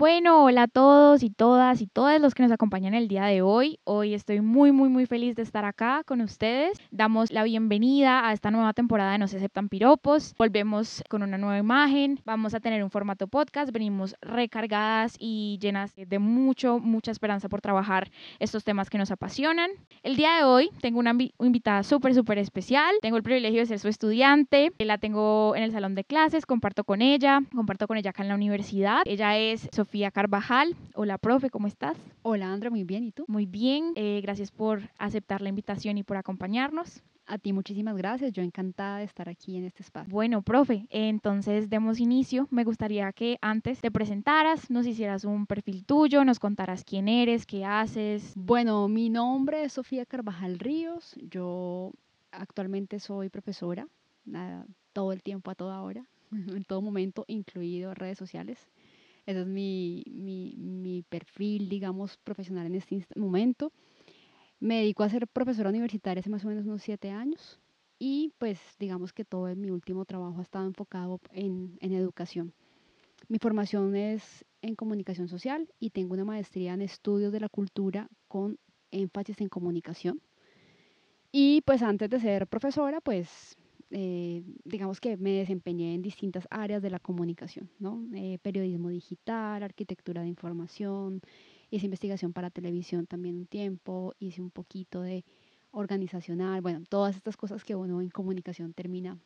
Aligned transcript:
Bueno, 0.00 0.44
hola 0.44 0.62
a 0.62 0.66
todos 0.66 1.22
y 1.22 1.28
todas 1.28 1.82
y 1.82 1.86
todos 1.86 2.18
los 2.22 2.32
que 2.32 2.42
nos 2.42 2.50
acompañan 2.52 2.94
el 2.94 3.06
día 3.06 3.26
de 3.26 3.42
hoy. 3.42 3.80
Hoy 3.84 4.14
estoy 4.14 4.40
muy, 4.40 4.72
muy, 4.72 4.88
muy 4.88 5.04
feliz 5.04 5.36
de 5.36 5.42
estar 5.42 5.66
acá 5.66 6.04
con 6.06 6.22
ustedes. 6.22 6.78
Damos 6.90 7.30
la 7.30 7.44
bienvenida 7.44 8.26
a 8.26 8.32
esta 8.32 8.50
nueva 8.50 8.72
temporada 8.72 9.12
de 9.12 9.18
No 9.18 9.28
se 9.28 9.36
aceptan 9.36 9.68
piropos. 9.68 10.34
Volvemos 10.38 11.04
con 11.10 11.22
una 11.22 11.36
nueva 11.36 11.58
imagen. 11.58 12.18
Vamos 12.24 12.54
a 12.54 12.60
tener 12.60 12.82
un 12.82 12.90
formato 12.90 13.28
podcast. 13.28 13.72
Venimos 13.72 14.16
recargadas 14.22 15.16
y 15.18 15.58
llenas 15.60 15.92
de 15.94 16.18
mucho, 16.18 16.78
mucha 16.78 17.10
esperanza 17.10 17.50
por 17.50 17.60
trabajar 17.60 18.10
estos 18.38 18.64
temas 18.64 18.88
que 18.88 18.96
nos 18.96 19.10
apasionan. 19.10 19.70
El 20.02 20.16
día 20.16 20.34
de 20.36 20.44
hoy 20.44 20.70
tengo 20.80 20.98
una 20.98 21.14
invitada 21.40 21.82
súper, 21.82 22.14
súper 22.14 22.38
especial. 22.38 22.94
Tengo 23.02 23.18
el 23.18 23.22
privilegio 23.22 23.60
de 23.60 23.66
ser 23.66 23.78
su 23.78 23.88
estudiante. 23.88 24.72
La 24.78 24.96
tengo 24.96 25.54
en 25.54 25.62
el 25.62 25.72
salón 25.72 25.94
de 25.94 26.04
clases. 26.04 26.46
Comparto 26.46 26.84
con 26.84 27.02
ella. 27.02 27.40
Comparto 27.54 27.86
con 27.86 27.98
ella 27.98 28.08
acá 28.08 28.22
en 28.22 28.30
la 28.30 28.34
universidad. 28.34 29.02
Ella 29.04 29.36
es 29.36 29.68
Sofía 29.72 29.89
Sofía 29.90 30.12
Carvajal. 30.12 30.76
Hola, 30.94 31.18
profe, 31.18 31.50
¿cómo 31.50 31.66
estás? 31.66 31.98
Hola, 32.22 32.52
Andra, 32.52 32.70
muy 32.70 32.84
bien. 32.84 33.02
¿Y 33.02 33.10
tú? 33.10 33.24
Muy 33.26 33.44
bien. 33.44 33.90
Eh, 33.96 34.20
gracias 34.22 34.52
por 34.52 34.82
aceptar 34.98 35.42
la 35.42 35.48
invitación 35.48 35.98
y 35.98 36.04
por 36.04 36.16
acompañarnos. 36.16 37.02
A 37.26 37.38
ti 37.38 37.52
muchísimas 37.52 37.96
gracias, 37.96 38.32
yo 38.32 38.44
encantada 38.44 38.98
de 38.98 39.04
estar 39.04 39.28
aquí 39.28 39.56
en 39.56 39.64
este 39.64 39.82
espacio. 39.82 40.08
Bueno, 40.08 40.42
profe, 40.42 40.86
entonces 40.90 41.68
demos 41.70 41.98
inicio. 41.98 42.46
Me 42.52 42.62
gustaría 42.62 43.12
que 43.12 43.38
antes 43.42 43.80
te 43.80 43.90
presentaras, 43.90 44.70
nos 44.70 44.86
hicieras 44.86 45.24
un 45.24 45.46
perfil 45.46 45.84
tuyo, 45.84 46.24
nos 46.24 46.38
contaras 46.38 46.84
quién 46.84 47.08
eres, 47.08 47.44
qué 47.44 47.64
haces. 47.64 48.32
Bueno, 48.36 48.86
mi 48.86 49.10
nombre 49.10 49.64
es 49.64 49.72
Sofía 49.72 50.06
Carvajal 50.06 50.60
Ríos, 50.60 51.16
yo 51.20 51.90
actualmente 52.30 53.00
soy 53.00 53.28
profesora, 53.28 53.88
todo 54.92 55.12
el 55.12 55.24
tiempo, 55.24 55.50
a 55.50 55.56
toda 55.56 55.82
hora, 55.82 56.06
en 56.30 56.62
todo 56.62 56.80
momento, 56.80 57.24
incluido 57.26 57.92
redes 57.92 58.18
sociales. 58.18 58.68
Ese 59.30 59.42
es 59.42 59.46
mi, 59.46 60.02
mi, 60.10 60.56
mi 60.56 61.02
perfil, 61.02 61.68
digamos, 61.68 62.16
profesional 62.16 62.66
en 62.66 62.74
este 62.74 63.06
momento. 63.14 63.72
Me 64.58 64.78
dedico 64.80 65.04
a 65.04 65.08
ser 65.08 65.28
profesora 65.28 65.70
universitaria 65.70 66.18
hace 66.18 66.30
más 66.30 66.44
o 66.44 66.48
menos 66.48 66.66
unos 66.66 66.82
siete 66.82 67.10
años 67.10 67.60
y 67.96 68.32
pues 68.38 68.58
digamos 68.80 69.12
que 69.12 69.24
todo 69.24 69.54
mi 69.54 69.70
último 69.70 70.04
trabajo 70.04 70.40
ha 70.40 70.42
estado 70.42 70.66
enfocado 70.66 71.20
en, 71.30 71.78
en 71.80 71.92
educación. 71.92 72.52
Mi 73.28 73.38
formación 73.38 73.94
es 73.94 74.44
en 74.62 74.74
comunicación 74.74 75.28
social 75.28 75.72
y 75.78 75.90
tengo 75.90 76.14
una 76.14 76.24
maestría 76.24 76.74
en 76.74 76.82
estudios 76.82 77.32
de 77.32 77.38
la 77.38 77.48
cultura 77.48 78.08
con 78.26 78.58
énfasis 78.90 79.40
en 79.40 79.48
comunicación. 79.48 80.20
Y 81.30 81.60
pues 81.60 81.82
antes 81.82 82.10
de 82.10 82.18
ser 82.18 82.48
profesora, 82.48 83.00
pues 83.00 83.56
eh, 83.90 84.42
digamos 84.64 85.00
que 85.00 85.16
me 85.16 85.32
desempeñé 85.32 85.94
en 85.94 86.02
distintas 86.02 86.46
áreas 86.50 86.80
de 86.80 86.90
la 86.90 87.00
comunicación, 87.00 87.70
¿no? 87.78 88.06
Eh, 88.14 88.38
periodismo 88.40 88.88
digital, 88.88 89.62
arquitectura 89.62 90.22
de 90.22 90.28
información, 90.28 91.20
hice 91.70 91.86
investigación 91.86 92.32
para 92.32 92.50
televisión 92.50 93.06
también 93.06 93.36
un 93.36 93.46
tiempo, 93.46 94.14
hice 94.20 94.42
un 94.42 94.50
poquito 94.50 95.02
de 95.02 95.24
organizacional, 95.72 96.60
bueno, 96.60 96.82
todas 96.88 97.16
estas 97.16 97.36
cosas 97.36 97.64
que 97.64 97.74
uno 97.74 98.00
en 98.00 98.10
comunicación 98.10 98.72
termina 98.74 99.18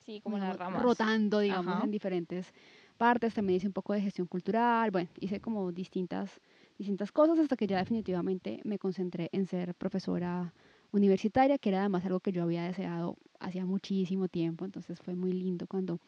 sí, 0.00 0.20
como 0.20 0.38
rotando, 0.80 1.40
digamos, 1.40 1.84
en 1.84 1.90
diferentes 1.90 2.52
partes, 2.96 3.34
también 3.34 3.58
hice 3.58 3.66
un 3.66 3.72
poco 3.72 3.92
de 3.92 4.00
gestión 4.00 4.26
cultural, 4.26 4.90
bueno, 4.90 5.08
hice 5.20 5.40
como 5.40 5.72
distintas, 5.72 6.40
distintas 6.78 7.12
cosas 7.12 7.38
hasta 7.38 7.56
que 7.56 7.66
ya 7.66 7.78
definitivamente 7.78 8.60
me 8.64 8.78
concentré 8.78 9.28
en 9.32 9.46
ser 9.46 9.74
profesora 9.74 10.52
universitaria, 10.92 11.58
que 11.58 11.68
era 11.70 11.80
además 11.80 12.04
algo 12.04 12.20
que 12.20 12.32
yo 12.32 12.42
había 12.42 12.64
deseado 12.64 13.16
hacía 13.40 13.64
muchísimo 13.66 14.28
tiempo, 14.28 14.64
entonces 14.64 15.00
fue 15.00 15.14
muy 15.14 15.32
lindo 15.32 15.66
cuando 15.66 15.98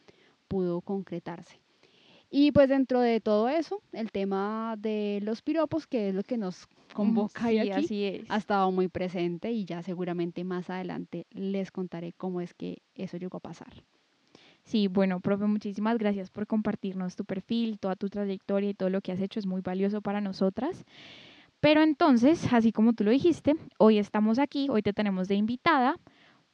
pudo 0.47 0.81
concretarse. 0.81 1.59
Y 2.35 2.51
pues 2.51 2.67
dentro 2.67 2.99
de 2.99 3.19
todo 3.19 3.47
eso, 3.47 3.81
el 3.91 4.11
tema 4.11 4.75
de 4.79 5.19
los 5.21 5.43
piropos, 5.43 5.85
que 5.85 6.09
es 6.09 6.15
lo 6.15 6.23
que 6.23 6.37
nos 6.37 6.67
convoca 6.93 7.45
aquí, 7.45 7.69
así 7.69 8.23
ha 8.27 8.37
estado 8.37 8.71
muy 8.71 8.87
presente 8.87 9.51
y 9.51 9.65
ya 9.65 9.83
seguramente 9.83 10.43
más 10.43 10.69
adelante 10.69 11.27
les 11.29 11.71
contaré 11.71 12.11
cómo 12.13 12.41
es 12.41 12.55
que 12.55 12.81
eso 12.95 13.17
llegó 13.17 13.37
a 13.37 13.41
pasar. 13.41 13.83
Sí, 14.63 14.87
bueno, 14.87 15.19
profe, 15.19 15.45
muchísimas 15.45 15.97
gracias 15.97 16.31
por 16.31 16.47
compartirnos 16.47 17.15
tu 17.15 17.25
perfil, 17.25 17.77
toda 17.79 17.95
tu 17.95 18.09
trayectoria 18.09 18.69
y 18.71 18.73
todo 18.73 18.89
lo 18.89 19.01
que 19.01 19.11
has 19.11 19.19
hecho 19.19 19.39
es 19.39 19.45
muy 19.45 19.61
valioso 19.61 20.01
para 20.01 20.21
nosotras. 20.21 20.85
Pero 21.59 21.83
entonces, 21.83 22.51
así 22.51 22.71
como 22.71 22.93
tú 22.93 23.03
lo 23.03 23.11
dijiste, 23.11 23.55
hoy 23.77 23.97
estamos 23.97 24.39
aquí, 24.39 24.67
hoy 24.69 24.81
te 24.81 24.91
tenemos 24.91 25.27
de 25.27 25.35
invitada 25.35 25.97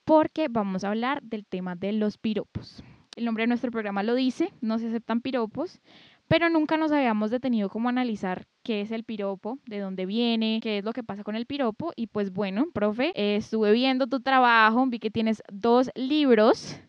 porque 0.09 0.47
vamos 0.49 0.83
a 0.83 0.87
hablar 0.89 1.21
del 1.21 1.45
tema 1.45 1.75
de 1.75 1.91
los 1.91 2.17
piropos. 2.17 2.83
El 3.15 3.25
nombre 3.25 3.43
de 3.43 3.47
nuestro 3.49 3.69
programa 3.69 4.01
lo 4.01 4.15
dice, 4.15 4.51
no 4.59 4.79
se 4.79 4.87
aceptan 4.87 5.21
piropos, 5.21 5.81
pero 6.27 6.49
nunca 6.49 6.77
nos 6.77 6.91
habíamos 6.91 7.29
detenido 7.29 7.69
como 7.69 7.89
a 7.89 7.91
analizar 7.91 8.47
qué 8.63 8.81
es 8.81 8.89
el 8.89 9.03
piropo, 9.03 9.59
de 9.67 9.77
dónde 9.77 10.07
viene, 10.07 10.61
qué 10.63 10.79
es 10.79 10.83
lo 10.83 10.93
que 10.93 11.03
pasa 11.03 11.23
con 11.23 11.35
el 11.35 11.45
piropo. 11.45 11.93
Y 11.95 12.07
pues 12.07 12.33
bueno, 12.33 12.65
profe, 12.73 13.11
estuve 13.13 13.71
viendo 13.71 14.07
tu 14.07 14.19
trabajo, 14.19 14.83
vi 14.87 14.97
que 14.97 15.11
tienes 15.11 15.43
dos 15.47 15.91
libros 15.93 16.81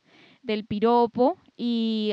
del 0.42 0.64
piropo 0.64 1.36
y 1.58 2.12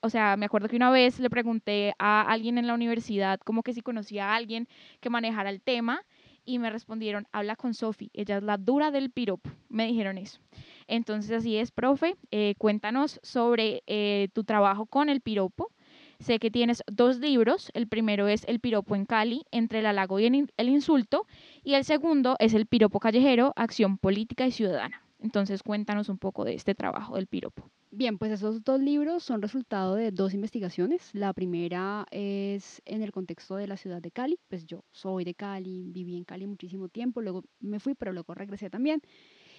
o 0.00 0.08
sea, 0.08 0.38
me 0.38 0.46
acuerdo 0.46 0.68
que 0.68 0.76
una 0.76 0.90
vez 0.90 1.20
le 1.20 1.28
pregunté 1.28 1.92
a 1.98 2.22
alguien 2.22 2.56
en 2.56 2.66
la 2.66 2.72
universidad 2.72 3.40
como 3.40 3.62
que 3.62 3.74
si 3.74 3.82
conocía 3.82 4.30
a 4.30 4.36
alguien 4.36 4.68
que 5.00 5.10
manejara 5.10 5.50
el 5.50 5.60
tema 5.60 6.06
y 6.46 6.58
me 6.58 6.70
respondieron, 6.70 7.26
habla 7.32 7.56
con 7.56 7.74
Sofi, 7.74 8.10
ella 8.14 8.38
es 8.38 8.42
la 8.42 8.56
dura 8.56 8.90
del 8.90 9.10
piropo, 9.10 9.50
me 9.68 9.86
dijeron 9.86 10.16
eso. 10.16 10.40
Entonces 10.86 11.32
así 11.32 11.56
es, 11.56 11.72
profe, 11.72 12.16
eh, 12.30 12.54
cuéntanos 12.56 13.20
sobre 13.22 13.82
eh, 13.86 14.28
tu 14.32 14.44
trabajo 14.44 14.86
con 14.86 15.08
el 15.08 15.20
piropo. 15.20 15.72
Sé 16.20 16.38
que 16.38 16.50
tienes 16.50 16.82
dos 16.86 17.18
libros, 17.18 17.70
el 17.74 17.88
primero 17.88 18.26
es 18.28 18.44
El 18.44 18.60
piropo 18.60 18.94
en 18.94 19.04
Cali, 19.04 19.44
entre 19.50 19.80
el 19.80 19.86
halago 19.86 20.18
y 20.18 20.24
el 20.24 20.68
insulto, 20.68 21.26
y 21.62 21.74
el 21.74 21.84
segundo 21.84 22.36
es 22.38 22.54
El 22.54 22.66
piropo 22.66 23.00
callejero, 23.00 23.52
acción 23.54 23.98
política 23.98 24.46
y 24.46 24.52
ciudadana. 24.52 25.02
Entonces 25.18 25.62
cuéntanos 25.62 26.08
un 26.08 26.16
poco 26.16 26.44
de 26.44 26.54
este 26.54 26.74
trabajo 26.74 27.16
del 27.16 27.26
piropo. 27.26 27.70
Bien, 27.90 28.18
pues 28.18 28.32
esos 28.32 28.62
dos 28.64 28.80
libros 28.80 29.22
son 29.22 29.40
resultado 29.42 29.94
de 29.94 30.10
dos 30.10 30.34
investigaciones. 30.34 31.10
La 31.14 31.32
primera 31.32 32.06
es 32.10 32.82
en 32.84 33.02
el 33.02 33.12
contexto 33.12 33.56
de 33.56 33.66
la 33.68 33.76
ciudad 33.76 34.02
de 34.02 34.10
Cali. 34.10 34.38
Pues 34.48 34.66
yo 34.66 34.84
soy 34.92 35.24
de 35.24 35.34
Cali, 35.34 35.84
viví 35.92 36.16
en 36.16 36.24
Cali 36.24 36.46
muchísimo 36.46 36.88
tiempo, 36.88 37.22
luego 37.22 37.42
me 37.60 37.78
fui, 37.80 37.94
pero 37.94 38.12
luego 38.12 38.34
regresé 38.34 38.70
también. 38.70 39.00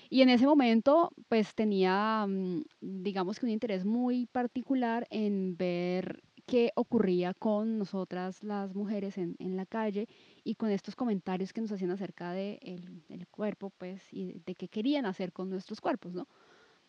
Y 0.10 0.22
en 0.22 0.30
ese 0.30 0.48
momento, 0.48 1.12
pues 1.30 1.56
tenía, 1.56 2.26
mm, 2.28 2.64
digamos 2.82 3.40
que 3.40 3.46
un 3.48 3.52
interés 3.52 3.86
muy 3.86 4.28
particular 4.28 5.08
en 5.12 5.58
ver 5.58 6.22
qué 6.48 6.72
ocurría 6.76 7.34
con 7.34 7.78
nosotras 7.80 8.44
las 8.44 8.76
mujeres 8.76 9.18
en, 9.18 9.36
en 9.40 9.58
la 9.58 9.66
calle 9.66 10.08
y 10.44 10.56
con 10.56 10.72
estos 10.72 10.96
comentarios 10.96 11.54
que 11.54 11.62
nos 11.62 11.72
hacían 11.74 11.92
acerca 11.92 12.34
del 12.34 12.60
de 12.62 13.16
el 13.16 13.28
cuerpo, 13.30 13.72
pues, 13.78 14.04
y 14.14 14.42
de 14.46 14.56
qué 14.56 14.70
querían 14.70 15.06
hacer 15.06 15.34
con 15.34 15.50
nuestros 15.50 15.82
cuerpos, 15.82 16.14
¿no? 16.16 16.28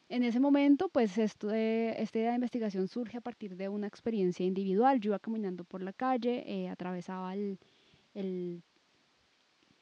En 0.09 0.23
ese 0.23 0.41
momento, 0.41 0.89
pues 0.89 1.19
esto 1.19 1.51
esta 1.53 2.19
idea 2.19 2.31
de 2.31 2.37
investigación 2.37 2.89
surge 2.89 3.19
a 3.19 3.21
partir 3.21 3.57
de 3.57 3.69
una 3.69 3.87
experiencia 3.87 4.47
individual. 4.47 5.01
Yo 5.01 5.11
iba 5.11 5.19
caminando 5.19 5.65
por 5.65 5.83
la 5.83 5.93
calle, 5.93 6.45
eh, 6.47 6.69
atravesaba 6.69 7.35
el, 7.35 7.59
el, 8.15 8.63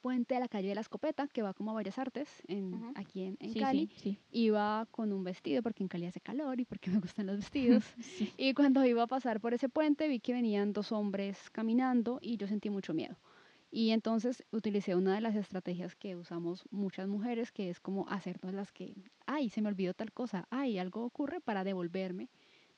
puente 0.07 0.35
de 0.35 0.41
la 0.41 0.47
calle 0.47 0.69
de 0.69 0.77
la 0.77 0.83
Escopeta, 0.83 1.27
que 1.27 1.43
va 1.43 1.53
como 1.53 1.73
a 1.73 1.75
varias 1.75 1.99
artes 1.99 2.29
en, 2.47 2.93
aquí 2.95 3.23
en, 3.23 3.37
en 3.41 3.55
Cali. 3.55 3.91
Iba 4.31 4.87
con 4.93 5.13
un 5.13 5.25
vestido, 5.25 5.65
porque 5.65 5.83
en 5.83 5.89
Cali 5.89 6.07
hace 6.07 6.21
calor 6.21 6.61
y 6.61 6.65
porque 6.65 6.91
me 6.91 7.01
gustan 7.01 7.27
los 7.27 7.39
vestidos. 7.39 7.85
y 8.37 8.55
cuando 8.55 8.85
iba 8.85 9.03
a 9.03 9.09
pasar 9.09 9.41
por 9.41 9.53
ese 9.53 9.69
puente, 9.69 10.07
vi 10.07 10.21
que 10.21 10.33
venían 10.33 10.73
dos 10.73 10.93
hombres 10.93 11.51
caminando 11.51 12.21
y 12.23 12.37
yo 12.37 12.47
sentí 12.47 12.71
mucho 12.71 12.95
miedo. 12.95 13.17
Y 13.71 13.91
entonces 13.91 14.45
utilicé 14.53 14.95
una 14.95 15.15
de 15.15 15.21
las 15.21 15.35
estrategias 15.35 15.97
que 15.97 16.17
usamos 16.17 16.65
muchas 16.71 17.09
mujeres, 17.09 17.53
que 17.53 17.69
es 17.69 17.81
como 17.81 18.09
hacernos 18.09 18.55
las 18.55 18.73
que, 18.73 18.95
ay, 19.27 19.51
se 19.51 19.61
me 19.61 19.69
olvidó 19.69 19.93
tal 19.95 20.13
cosa, 20.13 20.47
ay, 20.51 20.79
algo 20.79 21.05
ocurre 21.05 21.41
para 21.41 21.65
devolverme 21.65 22.31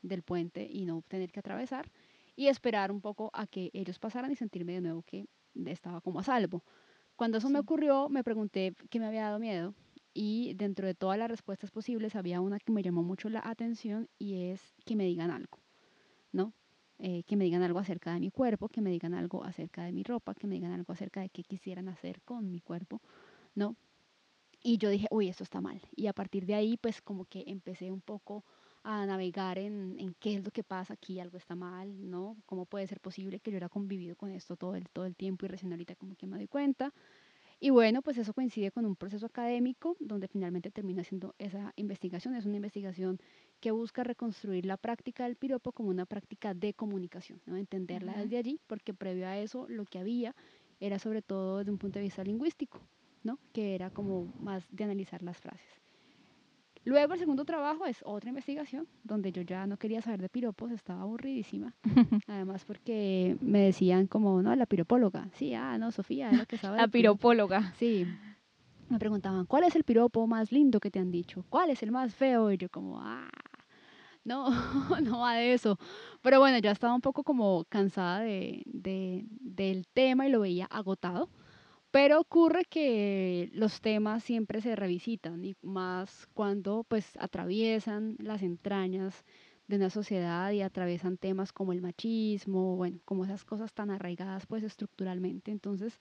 del 0.03 0.22
puente 0.22 0.66
y 0.71 0.87
no 0.87 1.03
tener 1.09 1.31
que 1.31 1.41
atravesar 1.41 1.91
y 2.37 2.49
esperar 2.49 2.91
un 2.91 3.00
poco 3.00 3.31
a 3.32 3.47
que 3.47 3.71
ellos 3.75 3.99
pasaran 3.99 4.31
y 4.31 4.37
sentirme 4.37 4.75
de 4.75 4.81
nuevo 4.81 5.02
que 5.02 5.26
estaba 5.67 6.00
como 6.00 6.20
a 6.20 6.25
salvo. 6.25 6.64
Cuando 7.17 7.38
eso 7.38 7.50
me 7.50 7.58
ocurrió, 7.58 8.08
me 8.08 8.25
pregunté 8.25 8.75
qué 8.91 9.00
me 9.00 9.06
había 9.06 9.23
dado 9.23 9.38
miedo 9.41 9.75
y 10.14 10.55
dentro 10.55 10.87
de 10.87 10.94
todas 10.94 11.19
las 11.19 11.29
respuestas 11.29 11.70
posibles 11.70 12.17
había 12.17 12.41
una 12.41 12.58
que 12.61 12.73
me 12.73 12.82
llamó 12.82 13.02
mucho 13.02 13.29
la 13.29 13.43
atención 13.44 14.08
y 14.19 14.50
es 14.50 14.75
que 14.84 14.96
me 14.96 15.05
digan 15.05 15.31
algo, 15.31 15.58
¿no? 16.32 16.52
Eh, 17.00 17.23
que 17.25 17.37
me 17.37 17.45
digan 17.45 17.62
algo 17.62 17.79
acerca 17.79 18.12
de 18.12 18.19
mi 18.19 18.31
cuerpo, 18.31 18.69
que 18.69 18.81
me 18.81 18.91
digan 18.91 19.15
algo 19.15 19.45
acerca 19.45 19.85
de 19.85 19.93
mi 19.93 20.03
ropa, 20.03 20.35
que 20.35 20.49
me 20.49 20.56
digan 20.56 20.73
algo 20.73 20.93
acerca 20.93 21.21
de 21.21 21.29
qué 21.29 21.45
quisieran 21.45 21.89
hacer 21.89 22.21
con 22.23 22.50
mi 22.50 22.61
cuerpo, 22.61 23.00
¿no? 23.55 23.77
Y 24.65 24.79
yo 24.79 24.91
dije, 24.91 25.06
uy, 25.12 25.29
esto 25.29 25.45
está 25.45 25.61
mal. 25.61 25.81
Y 25.95 26.09
a 26.09 26.12
partir 26.12 26.45
de 26.45 26.55
ahí, 26.55 26.77
pues 26.77 27.00
como 27.00 27.25
que 27.27 27.45
empecé 27.47 27.93
un 27.93 28.00
poco 28.00 28.45
a 28.83 29.06
navegar 29.06 29.59
en, 29.59 29.97
en, 29.99 30.15
qué 30.19 30.35
es 30.35 30.45
lo 30.45 30.50
que 30.50 30.65
pasa 30.65 30.95
aquí, 30.95 31.21
algo 31.21 31.39
está 31.39 31.55
mal, 31.55 32.11
¿no? 32.11 32.37
¿Cómo 32.47 32.65
puede 32.67 32.87
ser 32.89 33.01
posible 33.01 33.39
que 33.39 33.51
yo 33.51 33.55
hubiera 33.55 33.69
convivido 33.69 34.17
con 34.17 34.31
esto 34.31 34.56
todo 34.56 34.75
el, 34.75 34.89
todo 34.89 35.05
el 35.05 35.15
tiempo 35.15 35.47
y 35.47 35.49
recién 35.49 35.71
ahorita 35.73 35.94
como 35.94 36.17
que 36.17 36.27
me 36.27 36.37
doy 36.37 36.49
cuenta? 36.49 36.93
Y 37.61 37.71
bueno, 37.71 38.03
pues 38.03 38.19
eso 38.19 38.33
coincide 38.33 38.71
con 38.71 38.87
un 38.87 38.97
proceso 38.97 39.27
académico 39.27 39.97
donde 40.01 40.29
finalmente 40.29 40.71
termina 40.71 41.03
haciendo 41.03 41.35
esa 41.39 41.73
investigación. 41.77 42.35
Es 42.35 42.47
una 42.47 42.56
investigación 42.56 43.21
que 43.60 43.70
busca 43.70 44.05
reconstruir 44.05 44.66
la 44.66 44.76
práctica 44.76 45.25
del 45.25 45.37
piropo 45.37 45.72
como 45.72 45.90
una 45.90 46.06
práctica 46.06 46.55
de 46.55 46.75
comunicación, 46.75 47.40
¿no? 47.46 47.56
entenderla 47.56 48.12
desde 48.14 48.38
allí, 48.38 48.60
porque 48.66 48.94
previo 48.94 49.26
a 49.26 49.38
eso 49.38 49.66
lo 49.69 49.84
que 49.84 49.99
había 49.99 50.34
era 50.81 50.99
sobre 50.99 51.22
todo 51.22 51.58
desde 51.58 51.70
un 51.70 51.78
punto 51.78 51.99
de 51.99 52.05
vista 52.05 52.22
lingüístico, 52.22 52.81
¿no? 53.22 53.38
que 53.52 53.75
era 53.75 53.90
como 53.90 54.32
más 54.40 54.66
de 54.70 54.84
analizar 54.84 55.22
las 55.22 55.38
frases. 55.38 55.81
Luego 56.84 57.12
el 57.12 57.19
segundo 57.19 57.44
trabajo 57.44 57.84
es 57.84 57.99
otra 58.05 58.31
investigación 58.31 58.87
donde 59.05 59.31
yo 59.31 59.43
ya 59.43 59.66
no 59.66 59.76
quería 59.76 60.00
saber 60.00 60.22
de 60.22 60.31
piropos, 60.31 60.70
estaba 60.70 61.02
aburridísima. 61.02 61.75
Además 62.26 62.64
porque 62.64 63.37
me 63.43 63.60
decían 63.60 64.06
como, 64.06 64.40
no, 64.40 64.55
la 64.56 64.64
piropóloga. 64.64 65.28
Sí, 65.34 65.52
ah, 65.52 65.76
no, 65.76 65.90
Sofía, 65.90 66.31
es 66.31 66.38
lo 66.38 66.46
que 66.46 66.56
sabe. 66.58 66.78
la 66.78 66.88
piropóloga. 66.88 67.75
Sí. 67.76 68.06
Me 68.88 68.99
preguntaban, 68.99 69.44
¿cuál 69.44 69.64
es 69.64 69.76
el 69.76 69.84
piropo 69.84 70.26
más 70.26 70.50
lindo 70.50 70.81
que 70.81 70.90
te 70.90 70.99
han 70.99 71.10
dicho? 71.10 71.44
¿Cuál 71.50 71.69
es 71.69 71.82
el 71.82 71.90
más 71.90 72.14
feo? 72.14 72.50
Y 72.52 72.56
yo 72.56 72.70
como, 72.70 72.99
ah, 73.02 73.28
no, 74.29 74.51
no 75.03 75.21
va 75.21 75.35
de 75.35 75.55
eso. 75.55 75.79
Pero 76.23 76.39
bueno, 76.41 76.59
ya 76.59 76.71
estaba 76.71 76.95
un 76.95 77.01
poco 77.01 77.25
como 77.25 77.65
cansada 77.69 78.21
de, 78.21 78.63
de, 78.67 79.27
del 79.31 79.87
tema 79.89 80.27
y 80.27 80.31
lo 80.31 80.41
veía 80.41 80.67
agotado. 80.67 81.31
Pero 81.91 82.21
ocurre 82.21 82.65
que 82.67 83.51
los 83.55 83.81
temas 83.81 84.23
siempre 84.23 84.61
se 84.61 84.77
revisitan 84.77 85.43
y 85.45 85.57
más 85.63 86.29
cuando 86.35 86.85
pues 86.85 87.17
atraviesan 87.19 88.17
las 88.19 88.43
entrañas 88.43 89.25
de 89.69 89.77
una 89.77 89.91
sociedad 89.91 90.51
y 90.53 90.61
atraviesan 90.61 91.17
temas 91.17 91.53
como 91.53 91.73
el 91.73 91.81
machismo, 91.81 92.77
bueno, 92.77 93.01
como 93.07 93.25
esas 93.25 93.45
cosas 93.45 93.73
tan 93.73 93.91
arraigadas 93.91 94.47
pues 94.47 94.65
estructuralmente. 94.65 95.51
Entonces 95.51 95.99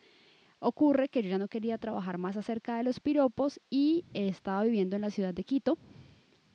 ocurre 0.59 1.07
que 1.07 1.23
yo 1.23 1.29
ya 1.29 1.37
no 1.37 1.47
quería 1.47 1.77
trabajar 1.77 2.17
más 2.17 2.35
acerca 2.35 2.77
de 2.77 2.83
los 2.83 2.99
piropos 2.99 3.61
y 3.69 4.05
estaba 4.13 4.63
viviendo 4.63 4.97
en 4.97 5.03
la 5.03 5.09
ciudad 5.11 5.33
de 5.33 5.43
Quito. 5.45 5.77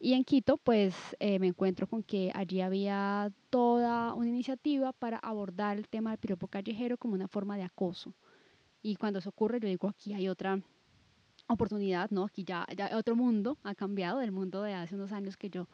Y 0.05 0.15
en 0.15 0.25
Quito 0.25 0.57
pues 0.57 0.97
eh, 1.21 1.39
me 1.39 1.47
encuentro 1.47 1.87
con 1.87 2.03
que 2.03 2.33
allí 2.35 2.61
había 2.61 3.33
toda 3.51 4.15
una 4.15 4.31
iniciativa 4.31 4.93
para 4.93 5.17
abordar 5.19 5.79
el 5.79 5.87
tema 5.87 6.11
del 6.11 6.19
piropo 6.19 6.49
callejero 6.49 6.99
como 6.99 7.15
una 7.15 7.29
forma 7.29 7.57
de 7.57 7.63
acoso. 7.63 8.13
Y 8.83 8.97
cuando 8.97 9.21
eso 9.21 9.29
ocurre, 9.29 9.61
yo 9.61 9.69
digo, 9.69 9.87
aquí 9.89 10.13
hay 10.13 10.29
otra 10.29 10.61
oportunidad, 11.47 12.11
¿no? 12.11 12.25
Aquí 12.25 12.43
ya, 12.43 12.67
ya 12.77 12.99
otro 12.99 13.15
mundo 13.15 13.59
ha 13.63 13.77
cambiado 13.77 14.19
del 14.19 14.33
mundo 14.33 14.63
de 14.63 14.75
hace 14.75 14.97
unos 14.97 15.13
años 15.13 15.37
que 15.37 15.51
yo 15.51 15.69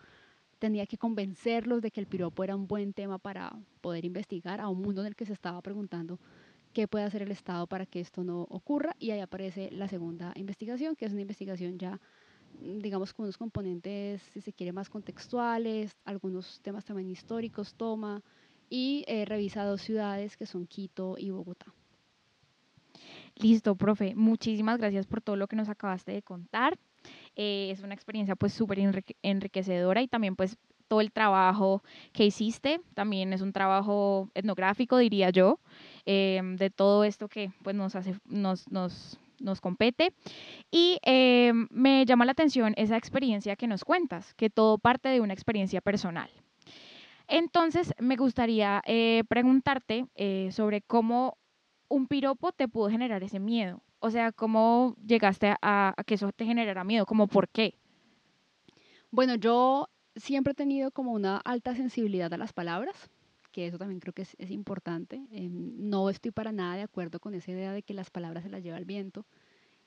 tenía 0.59 0.85
que 0.85 0.99
convencerlos 0.99 1.81
de 1.81 1.91
que 1.91 2.01
el 2.01 2.07
piropo 2.07 2.45
era 2.45 2.55
un 2.55 2.69
buen 2.69 2.93
tema 2.93 3.17
para 3.17 3.59
poder 3.81 4.05
investigar 4.05 4.61
a 4.61 4.69
un 4.69 4.83
mundo 4.83 5.01
en 5.01 5.07
el 5.07 5.17
que 5.17 5.25
se 5.25 5.33
estaba 5.33 5.63
preguntando 5.63 6.21
qué 6.75 6.87
puede 6.87 7.07
hacer 7.07 7.23
el 7.23 7.31
Estado 7.31 7.67
para 7.67 7.87
que 7.87 8.01
esto 8.01 8.25
no 8.25 8.43
ocurra. 8.51 8.95
Y 8.99 9.11
ahí 9.11 9.21
aparece 9.21 9.71
la 9.71 9.89
segunda 9.89 10.35
investigación, 10.37 10.97
que 10.97 11.07
es 11.07 11.13
una 11.13 11.23
investigación 11.23 11.79
ya, 11.79 11.99
digamos, 12.61 13.13
con 13.13 13.25
unos 13.25 13.39
componentes, 13.39 14.23
si 14.33 14.41
se 14.41 14.53
quiere, 14.53 14.73
más 14.73 14.89
contextuales, 14.89 15.97
algunos 16.05 16.61
temas 16.61 16.85
también 16.85 17.11
históricos 17.11 17.75
toma, 17.75 18.23
y 18.71 19.05
he 19.07 19.25
revisado 19.25 19.79
ciudades 19.79 20.37
que 20.37 20.47
son 20.47 20.67
Quito 20.67 21.17
y 21.19 21.31
Bogotá. 21.31 21.73
Listo, 23.37 23.77
profe. 23.77 24.15
Muchísimas 24.15 24.79
gracias 24.79 25.07
por 25.07 25.21
todo 25.21 25.37
lo 25.37 25.47
que 25.47 25.57
nos 25.57 25.69
acabaste 25.69 26.13
de 26.13 26.23
contar. 26.23 26.79
Eh, 27.37 27.71
es 27.71 27.83
una 27.83 27.95
experiencia 27.95 28.35
pues 28.35 28.53
súper 28.53 28.79
enriquecedora 29.23 30.03
y 30.03 30.09
también 30.09 30.35
pues 30.35 30.59
todo 30.89 31.01
el 31.01 31.13
trabajo 31.13 31.83
que 32.13 32.25
hiciste 32.25 32.81
también 32.95 33.33
es 33.33 33.43
un 33.43 33.53
trabajo 33.53 34.31
etnográfico, 34.35 34.99
diría 34.99 35.31
yo, 35.31 35.61
em, 36.07 36.57
de 36.57 36.71
todo 36.71 37.05
esto 37.05 37.29
que 37.29 37.53
pues 37.63 37.77
nos 37.77 37.95
hace, 37.95 38.15
nos, 38.25 38.69
nos, 38.73 39.21
nos 39.41 39.61
compete. 39.61 40.13
Y 40.71 40.99
em, 41.03 41.69
me 41.71 42.05
llama 42.05 42.25
la 42.25 42.33
atención 42.33 42.75
esa 42.77 42.97
experiencia 42.97 43.57
que 43.57 43.67
nos 43.67 43.85
cuentas, 43.85 44.35
que 44.35 44.51
todo 44.51 44.79
parte 44.79 45.09
de 45.09 45.21
una 45.21 45.35
experiencia 45.35 45.81
personal. 45.81 46.31
Entonces, 47.27 47.93
me 47.99 48.17
gustaría 48.17 48.83
eh, 48.87 49.23
preguntarte 49.29 50.07
eh, 50.15 50.49
sobre 50.51 50.81
cómo 50.83 51.37
un 51.89 52.07
piropo 52.07 52.53
te 52.53 52.69
pudo 52.69 52.89
generar 52.91 53.23
ese 53.23 53.41
miedo? 53.41 53.83
O 54.01 54.11
sea, 54.11 54.33
¿cómo 54.33 54.95
llegaste 55.05 55.55
a, 55.61 55.95
que 56.07 56.15
eso 56.15 56.31
te 56.33 56.45
generara 56.45 56.85
miedo? 56.85 57.07
¿Cómo 57.07 57.27
por 57.27 57.49
qué? 57.49 57.75
Bueno, 59.11 59.35
yo 59.35 59.89
siempre 60.15 60.53
he 60.53 60.55
tenido 60.55 60.91
como 60.91 61.13
una 61.13 61.39
alta 61.39 61.75
sensibilidad 61.75 62.33
a 62.33 62.39
las 62.39 62.53
palabras, 62.53 63.11
que 63.59 63.67
eso 63.67 63.77
también 63.77 63.99
creo 63.99 64.13
que 64.13 64.23
es, 64.23 64.51
importante. 64.53 65.21
Em, 65.33 65.91
no 65.91 66.11
estoy 66.11 66.31
para 66.31 66.53
nada 66.53 66.77
de 66.77 66.83
acuerdo 66.83 67.19
con 67.19 67.35
esa 67.35 67.51
idea 67.51 67.73
de 67.73 67.83
que 67.83 67.93
las 67.93 68.09
palabras 68.09 68.45
se 68.45 68.51
las 68.51 68.63
lleva 68.63 68.79
el 68.79 68.85
viento. 68.85 69.27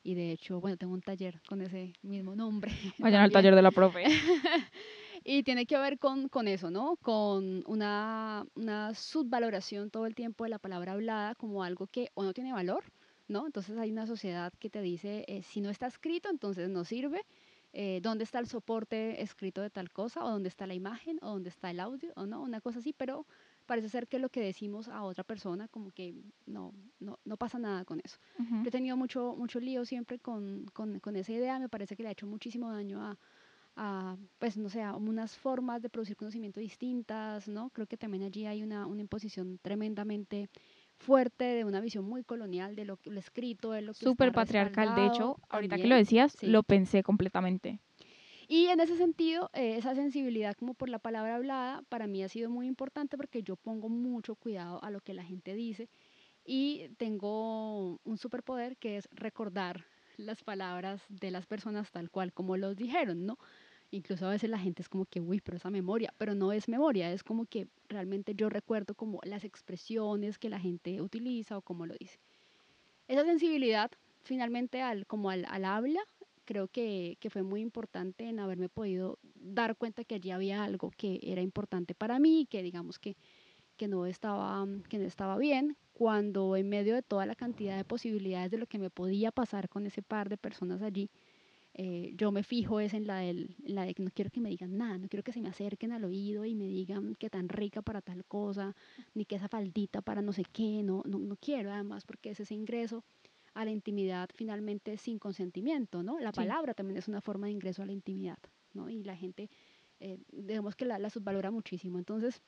Y 0.03 0.13
de 0.13 0.33
hecho, 0.33 0.59
bueno, 0.59 0.75
tengo 0.75 0.93
un 0.93 1.01
taller 1.01 1.41
con 1.47 1.61
ese 1.61 1.93
mismo 2.01 2.35
nombre. 2.35 2.69
Vayan 2.99 3.21
al 3.21 3.31
taller 3.31 3.55
de 3.55 3.61
la 3.61 3.71
profe. 3.71 4.03
Y 5.23 5.43
tiene 5.43 5.67
que 5.67 5.77
ver 5.77 5.99
con, 5.99 6.29
con 6.29 6.47
eso, 6.47 6.71
¿no? 6.71 6.95
Con 6.95 7.63
una, 7.67 8.43
una, 8.55 8.95
subvaloración 8.95 9.91
todo 9.91 10.07
el 10.07 10.15
tiempo 10.15 10.45
de 10.45 10.49
la 10.49 10.57
palabra 10.57 10.93
hablada 10.93 11.35
como 11.35 11.63
algo 11.63 11.85
que 11.85 12.09
o 12.15 12.23
no 12.23 12.33
tiene 12.33 12.51
valor, 12.53 12.83
¿no? 13.27 13.45
Entonces 13.45 13.77
hay 13.77 13.91
una 13.91 14.07
sociedad 14.07 14.51
que 14.57 14.71
te 14.71 14.81
dice, 14.81 15.23
eh, 15.27 15.43
si 15.43 15.61
no 15.61 15.69
está 15.69 15.85
escrito, 15.85 16.27
entonces 16.31 16.69
no 16.69 16.85
sirve. 16.85 17.21
Eh, 17.73 17.99
¿Dónde 18.01 18.23
está 18.23 18.39
el 18.39 18.47
soporte 18.47 19.21
escrito 19.21 19.61
de 19.61 19.69
tal 19.69 19.91
cosa? 19.91 20.25
¿O 20.25 20.29
dónde 20.31 20.49
está 20.49 20.65
la 20.65 20.73
imagen? 20.73 21.19
¿O 21.21 21.29
dónde 21.29 21.49
está 21.49 21.69
el 21.69 21.79
audio? 21.79 22.11
¿O 22.15 22.25
no? 22.25 22.41
Una 22.41 22.59
cosa 22.59 22.79
así, 22.79 22.91
pero 22.91 23.27
parece 23.71 23.87
ser 23.87 24.09
que 24.09 24.19
lo 24.19 24.27
que 24.27 24.41
decimos 24.41 24.89
a 24.89 25.03
otra 25.03 25.23
persona, 25.23 25.69
como 25.69 25.91
que 25.91 26.13
no, 26.45 26.73
no, 26.99 27.19
no 27.23 27.37
pasa 27.37 27.57
nada 27.57 27.85
con 27.85 28.01
eso. 28.03 28.17
he 28.65 28.69
tenido 28.69 28.97
mucho, 28.97 29.33
mucho 29.37 29.61
lío 29.61 29.85
siempre 29.85 30.19
con, 30.19 30.65
con, 30.73 30.99
con 30.99 31.15
esa 31.15 31.31
idea, 31.31 31.57
me 31.57 31.69
parece 31.69 31.95
que 31.95 32.03
le 32.03 32.09
ha 32.09 32.11
hecho 32.11 32.27
muchísimo 32.27 32.69
daño 32.69 33.01
a 33.01 33.17
a, 33.77 34.17
pues 34.39 34.57
no 34.57 34.67
sé, 34.69 34.81
unas 35.11 35.37
formas 35.37 35.81
de 35.81 35.89
producir 35.89 36.17
conocimiento 36.17 36.59
distintas, 36.59 37.47
¿no? 37.47 37.69
Creo 37.69 37.87
que 37.87 37.95
también 37.95 38.23
allí 38.23 38.45
hay 38.45 38.63
una, 38.63 38.85
una 38.85 38.99
imposición 38.99 39.59
tremendamente 39.61 40.49
fuerte 40.97 41.45
de 41.45 41.63
una 41.63 41.79
visión 41.79 42.03
muy 42.03 42.23
colonial 42.23 42.75
de 42.75 42.83
lo, 42.83 42.99
lo 43.05 43.19
escrito, 43.19 43.71
de 43.71 43.81
lo 43.81 43.93
que 43.93 44.05
Súper 44.05 44.33
patriarcal, 44.33 44.93
de 44.95 45.05
hecho, 45.07 45.39
ahorita 45.49 45.77
que 45.77 45.87
lo 45.87 45.95
decías, 45.95 46.35
lo 46.41 46.63
pensé 46.63 47.01
completamente. 47.03 47.79
Y 48.53 48.67
en 48.67 48.81
ese 48.81 48.97
sentido, 48.97 49.49
eh, 49.53 49.77
esa 49.77 49.95
sensibilidad 49.95 50.57
como 50.57 50.73
por 50.73 50.89
la 50.89 50.99
palabra 50.99 51.35
hablada, 51.37 51.83
para 51.87 52.05
mí 52.05 52.21
ha 52.21 52.27
sido 52.27 52.49
muy 52.49 52.67
importante 52.67 53.15
porque 53.15 53.43
yo 53.43 53.55
pongo 53.55 53.87
mucho 53.87 54.35
cuidado 54.35 54.83
a 54.83 54.91
lo 54.91 54.99
que 54.99 55.13
la 55.13 55.23
gente 55.23 55.55
dice 55.55 55.87
y 56.43 56.89
tengo 56.97 58.01
un 58.03 58.17
superpoder 58.17 58.75
que 58.75 58.97
es 58.97 59.07
recordar 59.13 59.85
las 60.17 60.43
palabras 60.43 61.01
de 61.07 61.31
las 61.31 61.45
personas 61.45 61.91
tal 61.91 62.11
cual 62.11 62.33
como 62.33 62.57
los 62.57 62.75
dijeron, 62.75 63.25
¿no? 63.25 63.37
Incluso 63.89 64.25
a 64.25 64.31
veces 64.31 64.49
la 64.49 64.59
gente 64.59 64.81
es 64.81 64.89
como 64.89 65.05
que, 65.05 65.21
uy, 65.21 65.39
pero 65.39 65.55
esa 65.55 65.69
memoria, 65.69 66.13
pero 66.17 66.35
no 66.35 66.51
es 66.51 66.67
memoria, 66.67 67.09
es 67.13 67.23
como 67.23 67.45
que 67.45 67.69
realmente 67.87 68.35
yo 68.35 68.49
recuerdo 68.49 68.95
como 68.95 69.21
las 69.23 69.45
expresiones 69.45 70.37
que 70.37 70.49
la 70.49 70.59
gente 70.59 71.01
utiliza 71.01 71.57
o 71.57 71.61
como 71.61 71.85
lo 71.85 71.95
dice. 71.97 72.19
Esa 73.07 73.23
sensibilidad 73.23 73.91
finalmente 74.23 74.81
al, 74.81 75.07
como 75.07 75.29
al, 75.29 75.45
al 75.45 75.63
habla, 75.63 76.01
creo 76.45 76.67
que, 76.67 77.17
que, 77.19 77.29
fue 77.29 77.43
muy 77.43 77.61
importante 77.61 78.25
en 78.25 78.39
haberme 78.39 78.69
podido 78.69 79.19
dar 79.35 79.75
cuenta 79.75 80.03
que 80.03 80.15
allí 80.15 80.31
había 80.31 80.63
algo 80.63 80.91
que 80.91 81.19
era 81.23 81.41
importante 81.41 81.95
para 81.95 82.19
mí, 82.19 82.47
que 82.49 82.63
digamos 82.63 82.99
que, 82.99 83.15
que, 83.77 83.87
no, 83.87 84.05
estaba, 84.05 84.65
que 84.89 84.97
no 84.97 85.05
estaba 85.05 85.37
bien, 85.37 85.77
cuando 85.93 86.55
en 86.55 86.69
medio 86.69 86.95
de 86.95 87.03
toda 87.03 87.25
la 87.25 87.35
cantidad 87.35 87.77
de 87.77 87.85
posibilidades 87.85 88.51
de 88.51 88.57
lo 88.57 88.67
que 88.67 88.79
me 88.79 88.89
podía 88.89 89.31
pasar 89.31 89.69
con 89.69 89.85
ese 89.85 90.01
par 90.01 90.29
de 90.29 90.37
personas 90.37 90.81
allí, 90.81 91.09
eh, 91.73 92.11
yo 92.17 92.31
me 92.31 92.43
fijo 92.43 92.81
es 92.81 92.93
en 92.93 93.07
la, 93.07 93.19
del, 93.19 93.55
la 93.63 93.85
de 93.85 93.93
que 93.93 94.03
no 94.03 94.11
quiero 94.13 94.29
que 94.29 94.41
me 94.41 94.49
digan 94.49 94.77
nada, 94.77 94.97
no 94.97 95.07
quiero 95.07 95.23
que 95.23 95.31
se 95.31 95.39
me 95.39 95.47
acerquen 95.47 95.93
al 95.93 96.03
oído 96.03 96.43
y 96.43 96.53
me 96.53 96.67
digan 96.67 97.15
que 97.15 97.29
tan 97.29 97.47
rica 97.47 97.81
para 97.81 98.01
tal 98.01 98.25
cosa, 98.25 98.75
ni 99.13 99.23
que 99.23 99.35
esa 99.37 99.47
faldita 99.47 100.01
para 100.01 100.21
no 100.21 100.33
sé 100.33 100.43
qué, 100.51 100.83
no, 100.83 101.01
no, 101.05 101.17
no 101.19 101.37
quiero 101.37 101.71
además 101.71 102.03
porque 102.03 102.31
es 102.31 102.39
ese 102.41 102.55
ingreso 102.55 103.05
a 103.53 103.65
la 103.65 103.71
intimidad 103.71 104.29
finalmente 104.33 104.97
sin 104.97 105.19
consentimiento, 105.19 106.03
¿no? 106.03 106.19
La 106.19 106.31
palabra 106.31 106.73
también 106.73 106.97
es 106.97 107.07
una 107.07 107.21
forma 107.21 107.47
de 107.47 107.53
ingreso 107.53 107.83
a 107.83 107.85
la 107.85 107.93
intimidad, 107.93 108.37
¿no? 108.73 108.89
Y 108.89 109.03
la 109.03 109.15
gente, 109.15 109.49
eh, 109.99 110.17
digamos 110.31 110.75
que 110.75 110.85
la, 110.85 110.99
la 110.99 111.09
subvalora 111.09 111.51
muchísimo. 111.51 111.97
Entonces, 111.97 112.41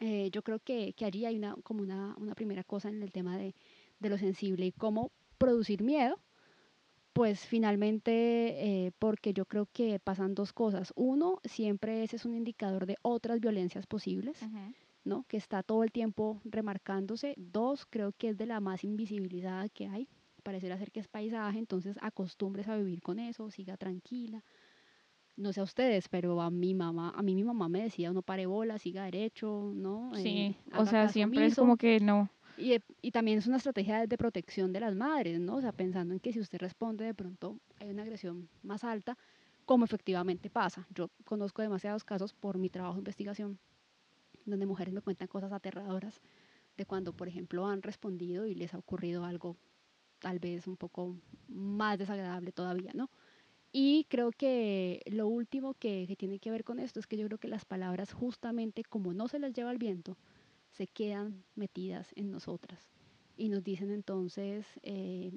eh, 0.00 0.30
yo 0.30 0.42
creo 0.42 0.58
que, 0.58 0.92
que, 0.92 1.04
allí 1.04 1.24
hay 1.24 1.36
una, 1.36 1.54
como 1.62 1.82
una, 1.82 2.14
una, 2.18 2.34
primera 2.34 2.64
cosa 2.64 2.88
en 2.88 3.02
el 3.02 3.12
tema 3.12 3.38
de, 3.38 3.54
de, 3.98 4.08
lo 4.10 4.18
sensible 4.18 4.66
y 4.66 4.72
cómo 4.72 5.10
producir 5.38 5.82
miedo, 5.82 6.20
pues 7.16 7.46
finalmente, 7.46 8.12
eh, 8.12 8.92
porque 8.98 9.32
yo 9.32 9.46
creo 9.46 9.66
que 9.72 9.98
pasan 9.98 10.34
dos 10.34 10.52
cosas. 10.52 10.92
Uno, 10.96 11.40
siempre 11.44 12.02
ese 12.02 12.16
es 12.16 12.26
un 12.26 12.34
indicador 12.34 12.84
de 12.84 12.98
otras 13.00 13.40
violencias 13.40 13.86
posibles, 13.86 14.38
¿no? 15.02 15.24
Que 15.26 15.38
está 15.38 15.62
todo 15.62 15.82
el 15.82 15.92
tiempo 15.92 16.42
remarcándose. 16.44 17.32
Dos, 17.38 17.86
creo 17.88 18.12
que 18.12 18.28
es 18.28 18.36
de 18.36 18.44
la 18.44 18.60
más 18.60 18.84
invisibilizada 18.84 19.70
que 19.70 19.86
hay. 19.86 20.08
Parecerá 20.46 20.78
ser 20.78 20.92
que 20.92 21.00
es 21.00 21.08
paisaje, 21.08 21.58
entonces 21.58 21.98
acostumbres 22.00 22.68
a 22.68 22.76
vivir 22.76 23.02
con 23.02 23.18
eso, 23.18 23.50
siga 23.50 23.76
tranquila 23.76 24.44
no 25.36 25.52
sé 25.52 25.60
a 25.60 25.64
ustedes, 25.64 26.08
pero 26.08 26.40
a 26.40 26.50
mi 26.50 26.74
mamá, 26.74 27.12
a 27.14 27.22
mí 27.22 27.34
mi 27.34 27.44
mamá 27.44 27.68
me 27.68 27.82
decía, 27.82 28.10
no 28.12 28.22
pare 28.22 28.46
bola, 28.46 28.78
siga 28.78 29.04
derecho, 29.04 29.70
¿no? 29.74 30.10
Sí, 30.14 30.56
eh, 30.56 30.56
o 30.74 30.86
sea, 30.86 31.08
siempre 31.10 31.44
es 31.44 31.56
como 31.56 31.76
que 31.76 32.00
no. 32.00 32.30
Y, 32.56 32.72
eh, 32.72 32.80
y, 33.02 33.10
también 33.10 33.38
es 33.38 33.46
una 33.46 33.58
estrategia 33.58 34.06
de 34.06 34.16
protección 34.16 34.72
de 34.72 34.80
las 34.80 34.94
madres, 34.94 35.38
¿no? 35.38 35.56
O 35.56 35.60
sea, 35.60 35.72
pensando 35.72 36.14
en 36.14 36.20
que 36.20 36.32
si 36.32 36.40
usted 36.40 36.58
responde 36.58 37.04
de 37.04 37.12
pronto 37.12 37.58
hay 37.78 37.90
una 37.90 38.02
agresión 38.02 38.48
más 38.62 38.82
alta, 38.82 39.18
como 39.66 39.84
efectivamente 39.84 40.48
pasa. 40.48 40.86
Yo 40.94 41.10
conozco 41.26 41.60
demasiados 41.60 42.02
casos 42.02 42.32
por 42.32 42.56
mi 42.56 42.70
trabajo 42.70 42.94
de 42.94 43.00
investigación 43.00 43.58
donde 44.46 44.64
mujeres 44.64 44.94
me 44.94 45.02
cuentan 45.02 45.28
cosas 45.28 45.52
aterradoras 45.52 46.20
de 46.76 46.86
cuando, 46.86 47.12
por 47.12 47.28
ejemplo, 47.28 47.66
han 47.66 47.82
respondido 47.82 48.46
y 48.46 48.54
les 48.54 48.72
ha 48.72 48.78
ocurrido 48.78 49.24
algo 49.24 49.56
tal 50.18 50.38
vez 50.38 50.66
un 50.66 50.76
poco 50.76 51.16
más 51.48 51.98
desagradable 51.98 52.52
todavía, 52.52 52.92
¿no? 52.94 53.10
Y 53.72 54.06
creo 54.08 54.30
que 54.30 55.02
lo 55.06 55.28
último 55.28 55.74
que, 55.74 56.06
que, 56.08 56.16
tiene 56.16 56.38
que 56.38 56.50
ver 56.50 56.64
con 56.64 56.78
esto 56.78 56.98
es 57.00 57.06
que 57.06 57.16
yo 57.16 57.26
creo 57.26 57.38
que 57.38 57.48
las 57.48 57.64
palabras 57.64 58.12
justamente 58.12 58.84
como 58.84 59.12
no 59.12 59.28
se 59.28 59.38
las 59.38 59.52
lleva 59.52 59.70
el 59.70 59.78
viento, 59.78 60.16
se 60.70 60.86
quedan 60.86 61.44
metidas 61.54 62.12
en 62.16 62.30
nosotras 62.30 62.90
y 63.36 63.48
nos 63.48 63.62
dicen 63.62 63.90
entonces 63.90 64.66
eh, 64.82 65.32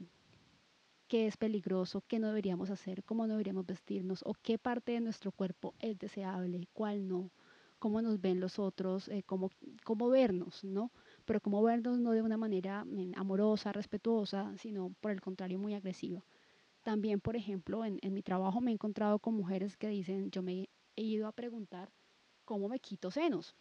qué 1.08 1.28
es 1.28 1.38
peligroso, 1.38 2.04
qué 2.08 2.20
no 2.20 2.28
deberíamos 2.28 2.70
hacer, 2.70 3.04
cómo 3.04 3.26
no 3.26 3.34
deberíamos 3.34 3.66
vestirnos 3.66 4.22
o 4.26 4.34
qué 4.34 4.58
parte 4.58 4.94
de 4.94 5.02
nuestro 5.02 5.32
cuerpo 5.32 5.74
es 5.80 5.98
deseable, 5.98 6.68
cuál 6.74 7.08
no, 7.08 7.32
cómo 7.80 8.02
nos 8.02 8.22
ven 8.22 8.40
los 8.40 8.60
otros, 8.60 9.08
eh, 9.10 9.24
cómo, 9.26 9.52
cómo 9.84 10.10
vernos, 10.10 10.64
¿no? 10.64 10.92
Pero 11.30 11.42
cómo 11.42 11.62
vernos 11.62 12.00
no 12.00 12.14
de 12.14 12.24
una 12.24 12.38
manera 12.38 12.84
mm, 12.86 13.12
amorosa, 13.16 13.72
respetuosa, 13.72 14.52
sino 14.58 14.96
por 15.00 15.12
el 15.12 15.22
contrario 15.22 15.60
muy 15.60 15.76
agresiva. 15.76 16.26
También, 16.82 17.20
por 17.20 17.36
ejemplo, 17.36 17.86
en, 17.86 18.00
en 18.02 18.16
mi 18.16 18.24
trabajo 18.24 18.62
me 18.62 18.72
he 18.72 18.74
encontrado 18.74 19.20
con 19.20 19.36
mujeres 19.36 19.78
que 19.78 19.90
dicen, 19.90 20.32
yo 20.32 20.42
me 20.42 20.70
he 20.96 21.04
ido 21.04 21.28
a 21.28 21.32
preguntar 21.32 21.92
cómo 22.46 22.68
me 22.68 22.80
quito 22.80 23.12
senos, 23.12 23.56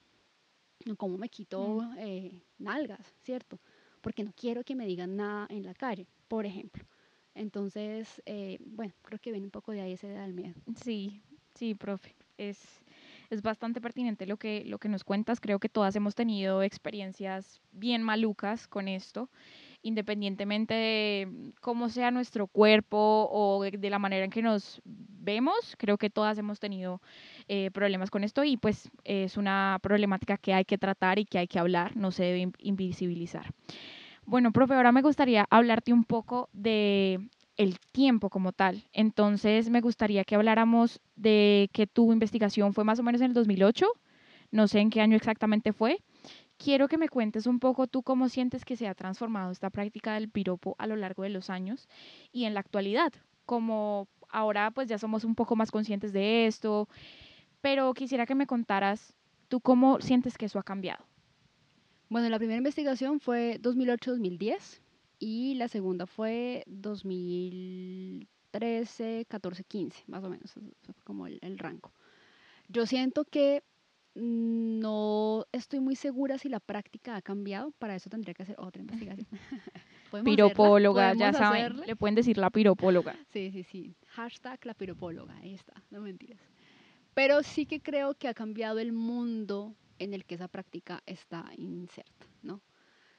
cómo 0.97 1.19
me 1.19 1.29
quito 1.29 1.83
mm. 1.83 1.99
eh, 1.99 2.43
nalgas, 2.57 3.15
¿cierto? 3.21 3.61
Porque 4.01 4.25
no 4.25 4.33
quiero 4.35 4.65
que 4.65 4.75
me 4.75 4.87
digan 4.87 5.15
nada 5.17 5.47
en 5.51 5.67
la 5.67 5.75
calle, 5.75 6.07
por 6.27 6.47
ejemplo. 6.47 6.87
Entonces, 7.35 8.23
eh, 8.25 8.57
bueno, 8.65 8.95
creo 9.03 9.19
que 9.21 9.31
viene 9.31 9.47
un 9.47 9.51
poco 9.51 9.73
de 9.73 9.83
ahí 9.83 9.93
ese 9.93 10.09
del 10.09 10.33
miedo. 10.33 10.55
Sí, 10.83 11.21
sí, 11.55 11.75
profe. 11.75 12.17
Es, 12.39 12.81
es 13.31 13.43
bastante 13.43 13.81
pertinente 13.81 14.27
lo 14.27 14.37
que, 14.37 14.65
lo 14.67 14.79
que 14.79 14.89
nos 14.89 15.05
cuentas. 15.05 15.41
Creo 15.41 15.59
que 15.59 15.69
todas 15.69 15.95
hemos 15.97 16.15
tenido 16.15 16.63
experiencias 16.63 17.61
bien 17.73 18.03
malucas 18.03 18.69
con 18.69 18.89
esto 18.89 19.29
independientemente 19.83 20.75
de 20.75 21.53
cómo 21.61 21.89
sea 21.89 22.11
nuestro 22.11 22.47
cuerpo 22.47 23.29
o 23.31 23.63
de 23.63 23.91
la 23.91 23.99
manera 23.99 24.25
en 24.25 24.31
que 24.31 24.43
nos 24.43 24.81
vemos, 24.85 25.77
creo 25.79 25.99
que 25.99 26.11
todas 26.11 26.39
hemos 26.39 26.59
tenido 26.59 27.01
eh, 27.49 27.71
problemas 27.71 28.11
con 28.11 28.25
esto 28.25 28.45
y 28.45 28.57
pues 28.57 28.91
es 29.05 29.37
una 29.37 29.79
problemática 29.83 30.37
que 30.37 30.55
hay 30.55 30.65
que 30.65 30.79
tratar 30.79 31.19
y 31.19 31.25
que 31.25 31.39
hay 31.39 31.47
que 31.47 31.59
hablar, 31.59 31.97
no 31.97 32.11
se 32.11 32.25
debe 32.25 32.53
invisibilizar. 32.59 33.53
Bueno, 34.25 34.53
profe, 34.53 34.75
ahora 34.75 34.93
me 34.93 35.03
gustaría 35.03 35.47
hablarte 35.49 35.93
un 35.93 36.05
poco 36.05 36.49
de 36.53 37.29
el 37.59 37.79
tiempo 37.93 38.31
como 38.31 38.53
tal. 38.53 38.85
Entonces, 38.93 39.69
me 39.69 39.83
gustaría 39.83 40.25
que 40.25 40.37
habláramos 40.37 41.01
de 41.17 41.69
que 41.73 41.87
tu 41.87 42.13
investigación 42.13 42.73
fue 42.73 42.85
más 42.85 42.99
o 43.01 43.03
menos 43.03 43.21
en 43.21 43.27
el 43.27 43.35
2008, 43.35 43.87
no 44.51 44.69
sé 44.69 44.79
en 44.79 44.89
qué 44.89 45.03
año 45.03 45.17
exactamente 45.17 45.73
fue, 45.75 45.99
quiero 46.57 46.89
que 46.89 46.97
me 46.97 47.09
cuentes 47.09 47.47
un 47.47 47.59
poco 47.59 47.87
tú 47.87 48.03
cómo 48.03 48.29
sientes 48.29 48.65
que 48.65 48.77
se 48.77 48.87
ha 48.89 48.95
transformado 48.95 49.51
esta 49.51 49.71
práctica 49.71 50.15
del 50.15 50.31
piropo 50.31 50.77
a 50.79 50.87
lo 50.87 50.97
largo 50.97 51.25
de 51.25 51.31
los 51.31 51.51
años 51.51 51.89
y 52.33 52.45
en 52.45 52.55
la 52.55 52.61
actualidad, 52.61 53.13
como 53.45 54.09
ahora 54.31 54.71
pues 54.71 54.89
ya 54.89 54.99
somos 54.99 55.25
un 55.25 55.35
poco 55.35 55.57
más 55.57 55.71
conscientes 55.71 56.13
de 56.13 56.47
esto, 56.47 56.89
pero 57.61 57.93
quisiera 57.93 58.25
que 58.25 58.37
me 58.37 58.47
contaras 58.47 59.15
tú 59.49 59.61
cómo 59.61 60.01
sientes 60.01 60.39
que 60.39 60.47
eso 60.47 60.59
ha 60.61 60.63
cambiado. 60.63 61.05
Bueno, 62.09 62.29
la 62.29 62.39
primera 62.39 62.59
investigación 62.59 63.21
fue 63.21 63.59
2008-2010 63.61 64.81
y 65.19 65.55
la 65.55 65.69
segunda 65.69 66.07
fue 66.07 66.65
2013, 66.67 69.27
14, 69.29 69.65
15, 69.65 70.05
más 70.07 70.25
o 70.25 70.31
menos, 70.31 70.55
como 71.05 71.27
el, 71.27 71.39
el 71.43 71.59
rango. 71.59 71.93
Yo 72.69 72.87
siento 72.87 73.25
que 73.25 73.63
no 74.15 75.45
estoy 75.53 75.81
muy 75.81 75.95
segura 75.95 76.39
si 76.39 76.49
la 76.49 76.61
práctica 76.61 77.17
ha 77.17 77.23
cambiado, 77.23 77.71
para 77.73 77.95
eso 77.95 78.09
tendría 78.11 78.35
que 78.35 78.43
hacer 78.43 78.57
otra 78.59 78.83
investigación. 78.83 79.27
piropóloga, 80.25 81.15
ya 81.15 81.33
saben, 81.33 81.81
le 81.87 81.97
pueden 81.97 82.15
decir 82.15 82.39
la 82.39 82.51
piropóloga. 82.51 83.17
Sí, 83.33 83.51
sí, 83.53 83.63
sí. 83.63 83.95
Hashtag 84.09 84.65
la 84.67 84.75
piropóloga, 84.75 85.37
ahí 85.39 85.55
está, 85.55 85.75
no 85.91 86.01
mentiras. 86.01 86.41
Pero 87.15 87.43
sí 87.43 87.67
que 87.67 87.81
creo 87.81 88.15
que 88.15 88.29
ha 88.29 88.35
cambiado 88.35 88.79
el 88.79 88.93
mundo 88.93 89.75
en 89.99 90.15
el 90.15 90.25
que 90.25 90.37
esa 90.37 90.49
práctica 90.49 91.03
está 91.07 91.51
inserta, 91.57 92.27
¿no? 92.43 92.61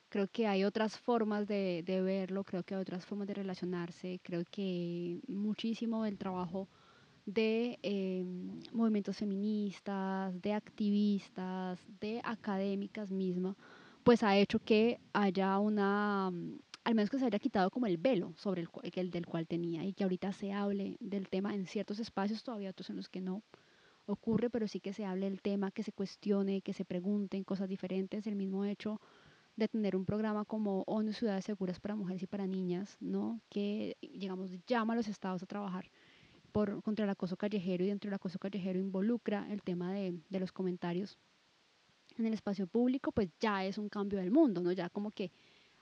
Creo 0.09 0.27
que 0.27 0.47
hay 0.47 0.63
otras 0.63 0.97
formas 0.97 1.47
de, 1.47 1.83
de 1.85 2.01
verlo, 2.01 2.43
creo 2.43 2.63
que 2.63 2.75
hay 2.75 2.81
otras 2.81 3.05
formas 3.05 3.27
de 3.27 3.35
relacionarse, 3.35 4.19
creo 4.23 4.43
que 4.49 5.19
muchísimo 5.27 6.03
del 6.03 6.17
trabajo 6.17 6.67
de 7.33 7.77
em, 7.83 8.59
movimientos 8.73 9.17
feministas, 9.17 10.41
de 10.41 10.53
activistas, 10.53 11.79
de 11.99 12.21
académicas 12.23 13.11
mismas, 13.11 13.55
pues 14.03 14.23
ha 14.23 14.35
hecho 14.37 14.59
que 14.59 14.99
haya 15.13 15.59
una, 15.59 16.31
mm, 16.31 16.59
al 16.85 16.95
menos 16.95 17.09
que 17.09 17.19
se 17.19 17.25
haya 17.25 17.39
quitado 17.39 17.69
como 17.69 17.85
el 17.85 17.97
velo 17.97 18.33
sobre 18.35 18.61
el, 18.61 18.69
el 18.95 19.11
del 19.11 19.27
cual 19.27 19.47
tenía 19.47 19.83
y 19.85 19.93
que 19.93 20.03
ahorita 20.03 20.31
se 20.33 20.53
hable 20.53 20.97
del 20.99 21.29
tema 21.29 21.53
en 21.53 21.67
ciertos 21.67 21.99
espacios, 21.99 22.43
todavía 22.43 22.71
otros 22.71 22.89
en 22.89 22.95
los 22.95 23.09
que 23.09 23.21
no 23.21 23.43
ocurre, 24.07 24.49
pero 24.49 24.67
sí 24.67 24.79
que 24.79 24.93
se 24.93 25.05
hable 25.05 25.29
del 25.29 25.41
tema, 25.41 25.71
que 25.71 25.83
se 25.83 25.91
cuestione, 25.91 26.61
que 26.61 26.73
se 26.73 26.85
pregunten 26.85 27.43
cosas 27.43 27.69
diferentes, 27.69 28.25
el 28.25 28.35
mismo 28.35 28.65
hecho 28.65 28.99
de 29.59 29.67
tener 29.67 29.95
un 29.95 30.05
programa 30.05 30.45
como 30.45 30.83
ONU 30.87 31.13
Ciudades 31.13 31.45
Seguras 31.45 31.79
para 31.79 31.95
Mujeres 31.95 32.23
y 32.23 32.27
para 32.27 32.47
Niñas, 32.47 32.97
¿no? 32.99 33.41
que, 33.49 33.97
digamos, 34.01 34.49
llama 34.65 34.93
a 34.93 34.95
los 34.95 35.07
estados 35.07 35.43
a 35.43 35.45
trabajar 35.45 35.91
por, 36.51 36.81
contra 36.81 37.05
el 37.05 37.11
acoso 37.11 37.37
callejero 37.37 37.83
y 37.83 37.87
dentro 37.87 38.09
del 38.09 38.15
acoso 38.15 38.39
callejero 38.39 38.79
involucra 38.79 39.47
el 39.51 39.61
tema 39.61 39.93
de, 39.93 40.19
de, 40.29 40.39
los 40.39 40.51
comentarios 40.51 41.19
en 42.17 42.25
el 42.25 42.33
espacio 42.33 42.67
público, 42.67 43.11
pues 43.11 43.29
ya 43.39 43.63
es 43.65 43.77
un 43.77 43.89
cambio 43.89 44.19
del 44.19 44.31
mundo, 44.31 44.61
¿no? 44.61 44.71
Ya 44.71 44.89
como 44.89 45.11
que 45.11 45.31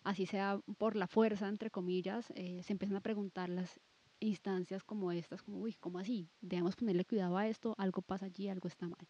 así 0.03 0.25
sea 0.25 0.59
por 0.77 0.95
la 0.95 1.07
fuerza, 1.07 1.47
entre 1.47 1.69
comillas, 1.69 2.31
eh, 2.35 2.61
se 2.63 2.73
empiezan 2.73 2.97
a 2.97 3.01
preguntar 3.01 3.49
las 3.49 3.79
instancias 4.19 4.83
como 4.83 5.11
estas, 5.11 5.41
como, 5.41 5.59
uy, 5.59 5.73
¿cómo 5.79 5.99
así? 5.99 6.29
Debemos 6.41 6.75
ponerle 6.75 7.05
cuidado 7.05 7.37
a 7.37 7.47
esto, 7.47 7.75
algo 7.77 8.01
pasa 8.01 8.25
allí, 8.25 8.49
algo 8.49 8.67
está 8.67 8.87
mal. 8.87 9.07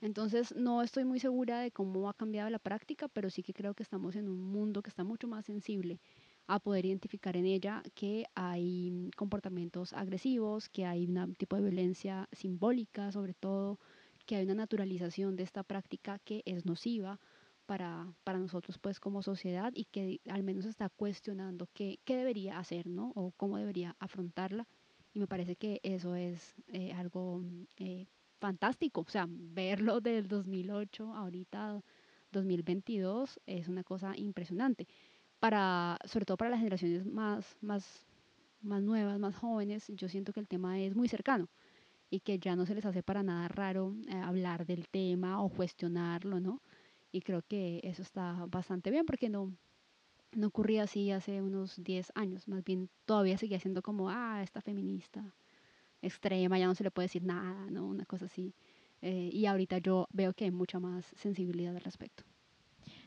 Entonces, 0.00 0.54
no 0.54 0.82
estoy 0.82 1.04
muy 1.04 1.20
segura 1.20 1.60
de 1.60 1.70
cómo 1.70 2.08
ha 2.08 2.14
cambiado 2.14 2.50
la 2.50 2.58
práctica, 2.58 3.08
pero 3.08 3.30
sí 3.30 3.42
que 3.42 3.54
creo 3.54 3.74
que 3.74 3.82
estamos 3.82 4.14
en 4.16 4.28
un 4.28 4.40
mundo 4.40 4.82
que 4.82 4.90
está 4.90 5.04
mucho 5.04 5.26
más 5.26 5.46
sensible 5.46 6.00
a 6.46 6.60
poder 6.60 6.86
identificar 6.86 7.36
en 7.36 7.46
ella 7.46 7.82
que 7.94 8.26
hay 8.34 9.10
comportamientos 9.16 9.92
agresivos, 9.92 10.68
que 10.68 10.84
hay 10.86 11.06
un 11.06 11.34
tipo 11.34 11.56
de 11.56 11.62
violencia 11.62 12.28
simbólica 12.32 13.10
sobre 13.10 13.34
todo, 13.34 13.78
que 14.26 14.36
hay 14.36 14.44
una 14.44 14.54
naturalización 14.54 15.36
de 15.36 15.44
esta 15.44 15.62
práctica 15.62 16.18
que 16.20 16.42
es 16.44 16.66
nociva 16.66 17.18
para, 17.66 18.12
para 18.24 18.38
nosotros 18.38 18.78
pues 18.78 19.00
como 19.00 19.22
sociedad 19.22 19.72
y 19.74 19.86
que 19.86 20.20
al 20.28 20.42
menos 20.42 20.66
está 20.66 20.88
cuestionando 20.88 21.68
qué, 21.74 21.98
qué 22.04 22.16
debería 22.16 22.58
hacer, 22.58 22.86
¿no? 22.86 23.12
O 23.14 23.32
cómo 23.32 23.58
debería 23.58 23.96
afrontarla. 23.98 24.68
Y 25.14 25.18
me 25.20 25.26
parece 25.26 25.56
que 25.56 25.80
eso 25.82 26.14
es 26.14 26.54
eh, 26.68 26.92
algo 26.92 27.42
eh, 27.76 28.06
fantástico, 28.38 29.02
o 29.02 29.10
sea, 29.10 29.26
verlo 29.28 30.00
del 30.00 30.28
2008 30.28 31.14
ahorita 31.14 31.82
2022 32.32 33.40
es 33.46 33.68
una 33.68 33.84
cosa 33.84 34.16
impresionante 34.16 34.86
para, 35.38 35.98
sobre 36.04 36.24
todo 36.26 36.36
para 36.36 36.50
las 36.50 36.60
generaciones 36.60 37.06
más, 37.06 37.56
más, 37.60 38.06
más 38.62 38.82
nuevas, 38.82 39.18
más 39.18 39.36
jóvenes, 39.36 39.86
yo 39.88 40.08
siento 40.08 40.32
que 40.32 40.40
el 40.40 40.48
tema 40.48 40.80
es 40.80 40.94
muy 40.94 41.08
cercano 41.08 41.48
y 42.10 42.20
que 42.20 42.38
ya 42.38 42.56
no 42.56 42.66
se 42.66 42.74
les 42.74 42.84
hace 42.86 43.02
para 43.02 43.22
nada 43.22 43.48
raro 43.48 43.94
eh, 44.08 44.16
hablar 44.16 44.66
del 44.66 44.88
tema 44.88 45.42
o 45.42 45.48
cuestionarlo, 45.48 46.40
¿no? 46.40 46.62
Y 47.12 47.20
creo 47.22 47.42
que 47.42 47.80
eso 47.82 48.02
está 48.02 48.46
bastante 48.48 48.90
bien 48.90 49.06
porque 49.06 49.28
no, 49.28 49.52
no 50.32 50.48
ocurría 50.48 50.84
así 50.84 51.10
hace 51.10 51.42
unos 51.42 51.82
10 51.82 52.12
años, 52.14 52.48
más 52.48 52.64
bien 52.64 52.90
todavía 53.06 53.38
seguía 53.38 53.60
siendo 53.60 53.82
como, 53.82 54.10
ah, 54.10 54.42
esta 54.42 54.60
feminista 54.60 55.34
extrema, 56.06 56.58
ya 56.58 56.66
no 56.66 56.74
se 56.74 56.84
le 56.84 56.90
puede 56.90 57.06
decir 57.06 57.24
nada, 57.24 57.70
¿no? 57.70 57.86
Una 57.86 58.04
cosa 58.06 58.26
así. 58.26 58.54
Eh, 59.02 59.30
y 59.32 59.46
ahorita 59.46 59.78
yo 59.78 60.08
veo 60.12 60.32
que 60.34 60.44
hay 60.44 60.50
mucha 60.50 60.80
más 60.80 61.06
sensibilidad 61.16 61.74
al 61.76 61.82
respecto. 61.82 62.24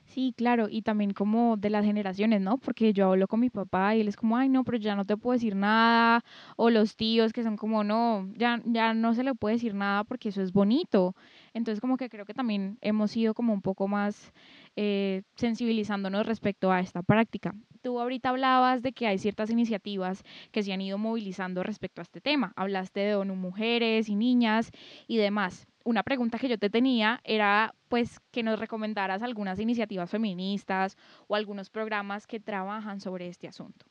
Sí, 0.06 0.34
claro, 0.36 0.68
y 0.70 0.82
también 0.82 1.12
como 1.14 1.56
de 1.58 1.70
las 1.70 1.86
generaciones, 1.86 2.42
¿no? 2.42 2.58
Porque 2.58 2.94
yo 2.94 3.08
hablo 3.12 3.28
con 3.28 3.40
mi 3.40 3.50
papá 3.52 3.96
y 3.96 4.02
él 4.02 4.08
es 4.08 4.16
como, 4.16 4.38
ay, 4.38 4.50
no, 4.50 4.64
pero 4.64 4.78
ya 4.80 4.96
no 4.96 5.06
te 5.06 5.16
puedo 5.18 5.34
decir 5.34 5.56
nada, 5.56 6.24
o 6.58 6.70
los 6.72 6.96
tíos 6.96 7.32
que 7.32 7.44
son 7.44 7.58
como, 7.58 7.84
no, 7.84 8.28
ya, 8.36 8.60
ya 8.66 8.94
no 8.96 9.14
se 9.14 9.24
le 9.24 9.36
puede 9.36 9.56
decir 9.56 9.76
nada 9.76 10.04
porque 10.04 10.30
eso 10.30 10.42
es 10.42 10.52
bonito. 10.52 11.16
Entonces 11.54 11.80
como 11.80 11.96
que 11.98 12.10
creo 12.10 12.26
que 12.26 12.34
también 12.34 12.78
hemos 12.82 13.16
ido 13.16 13.34
como 13.36 13.54
un 13.54 13.62
poco 13.62 13.88
más 13.88 14.34
eh, 14.76 15.22
sensibilizándonos 15.36 16.26
respecto 16.26 16.72
a 16.72 16.80
esta 16.80 17.04
práctica. 17.04 17.54
Tú 17.82 18.00
ahorita 18.00 18.30
hablabas 18.30 18.82
de 18.82 18.92
que 18.92 19.08
hay 19.08 19.18
ciertas 19.18 19.50
iniciativas 19.50 20.24
que 20.52 20.64
se 20.64 20.74
han 20.74 20.82
ido 20.82 20.98
movilizando 20.98 21.64
respecto 21.64 22.02
a 22.02 22.04
este 22.04 22.22
tema. 22.22 22.54
Hablaste 22.56 23.00
de 23.00 23.16
ONU 23.16 23.36
Mujeres 23.36 24.10
y 24.10 24.16
Niñas 24.16 24.72
y 25.08 25.18
demás 25.18 25.68
una 25.84 26.04
pregunta 26.04 26.38
que 26.38 26.50
yo 26.50 26.58
te 26.60 26.70
tenía 26.70 27.20
era 27.24 27.74
pues 27.88 28.20
que 28.32 28.44
nos 28.44 28.60
recomendaras 28.60 29.24
algunas 29.24 29.60
iniciativas 29.60 30.10
feministas 30.10 30.98
o 31.28 31.36
algunos 31.36 31.70
programas 31.70 32.28
que 32.28 32.40
trabajan 32.40 33.00
sobre 33.02 33.28
este 33.28 33.48
asunto. 33.48 33.86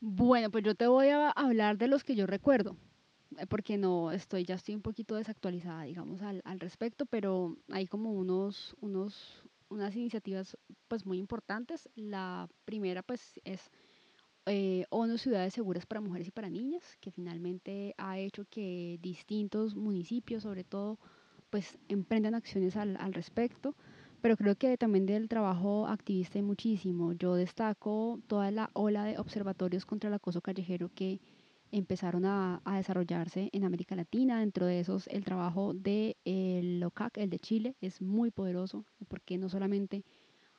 Bueno, 0.00 0.50
pues 0.50 0.64
yo 0.64 0.74
te 0.74 0.86
voy 0.86 1.08
a 1.08 1.30
hablar 1.30 1.76
de 1.78 1.88
los 1.88 2.04
que 2.04 2.14
yo 2.14 2.26
recuerdo. 2.26 2.76
eh, 3.38 3.46
porque 3.46 3.76
no 3.78 4.12
estoy, 4.12 4.44
ya 4.44 4.54
estoy 4.56 4.74
un 4.74 4.82
poquito 4.82 5.16
desactualizada, 5.16 5.82
digamos, 5.84 6.22
al, 6.22 6.42
al 6.44 6.60
respecto, 6.60 7.06
pero 7.06 7.56
hay 7.70 7.86
como 7.86 8.12
unos, 8.12 8.76
unos, 8.80 9.44
unas 9.70 9.94
iniciativas 9.96 10.56
pues 10.88 11.06
muy 11.06 11.18
importantes. 11.18 11.88
La 11.94 12.48
primera 12.64 13.02
pues 13.02 13.40
es 13.44 13.70
eh, 14.46 14.86
ONU 14.90 15.18
Ciudades 15.18 15.54
Seguras 15.54 15.86
para 15.86 16.00
Mujeres 16.00 16.28
y 16.28 16.30
para 16.30 16.50
Niñas, 16.50 16.96
que 17.00 17.10
finalmente 17.10 17.94
ha 17.98 18.18
hecho 18.18 18.44
que 18.50 18.98
distintos 19.02 19.74
municipios, 19.76 20.42
sobre 20.44 20.64
todo, 20.64 20.98
pues 21.50 21.78
emprendan 21.88 22.34
acciones 22.34 22.76
al, 22.76 22.96
al 22.96 23.14
respecto. 23.14 23.74
Pero 24.20 24.36
creo 24.36 24.56
que 24.56 24.76
también 24.76 25.06
del 25.06 25.28
trabajo 25.28 25.86
activista 25.86 26.38
hay 26.38 26.42
muchísimo. 26.42 27.12
Yo 27.12 27.34
destaco 27.34 28.20
toda 28.26 28.50
la 28.50 28.70
ola 28.72 29.04
de 29.04 29.18
observatorios 29.18 29.86
contra 29.86 30.08
el 30.08 30.14
acoso 30.14 30.40
callejero 30.40 30.90
que 30.94 31.20
empezaron 31.70 32.24
a, 32.24 32.60
a, 32.64 32.76
desarrollarse 32.76 33.50
en 33.52 33.64
América 33.64 33.96
Latina. 33.96 34.40
Dentro 34.40 34.66
de 34.66 34.80
esos, 34.80 35.06
el 35.08 35.24
trabajo 35.24 35.74
de 35.74 36.16
el 36.24 36.80
LOCAC, 36.80 37.18
el 37.18 37.30
de 37.30 37.38
Chile, 37.38 37.76
es 37.80 38.00
muy 38.02 38.30
poderoso, 38.30 38.84
porque 39.08 39.38
no 39.38 39.48
solamente 39.48 40.04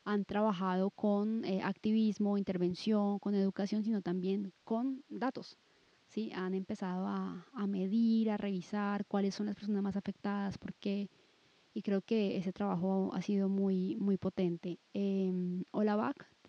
han 0.05 0.25
trabajado 0.25 0.89
con 0.89 1.45
eh, 1.45 1.61
activismo, 1.63 2.37
intervención, 2.37 3.19
con 3.19 3.35
educación, 3.35 3.83
sino 3.83 4.01
también 4.01 4.53
con 4.63 5.03
datos. 5.09 5.57
¿sí? 6.07 6.31
Han 6.33 6.53
empezado 6.53 7.07
a, 7.07 7.45
a, 7.53 7.67
medir, 7.67 8.31
a 8.31 8.37
revisar 8.37 9.05
cuáles 9.05 9.35
son 9.35 9.45
las 9.45 9.55
personas 9.55 9.83
más 9.83 9.95
afectadas, 9.95 10.57
por 10.57 10.73
qué. 10.73 11.09
Y 11.73 11.83
creo 11.83 12.01
que 12.01 12.37
ese 12.37 12.51
trabajo 12.51 13.11
ha 13.13 13.21
sido 13.21 13.49
muy, 13.49 13.95
muy 13.97 14.17
potente. 14.17 14.79
Eh, 14.93 15.31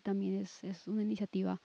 también 0.03 0.37
es, 0.37 0.65
es 0.65 0.89
una 0.89 1.03
iniciativa 1.03 1.61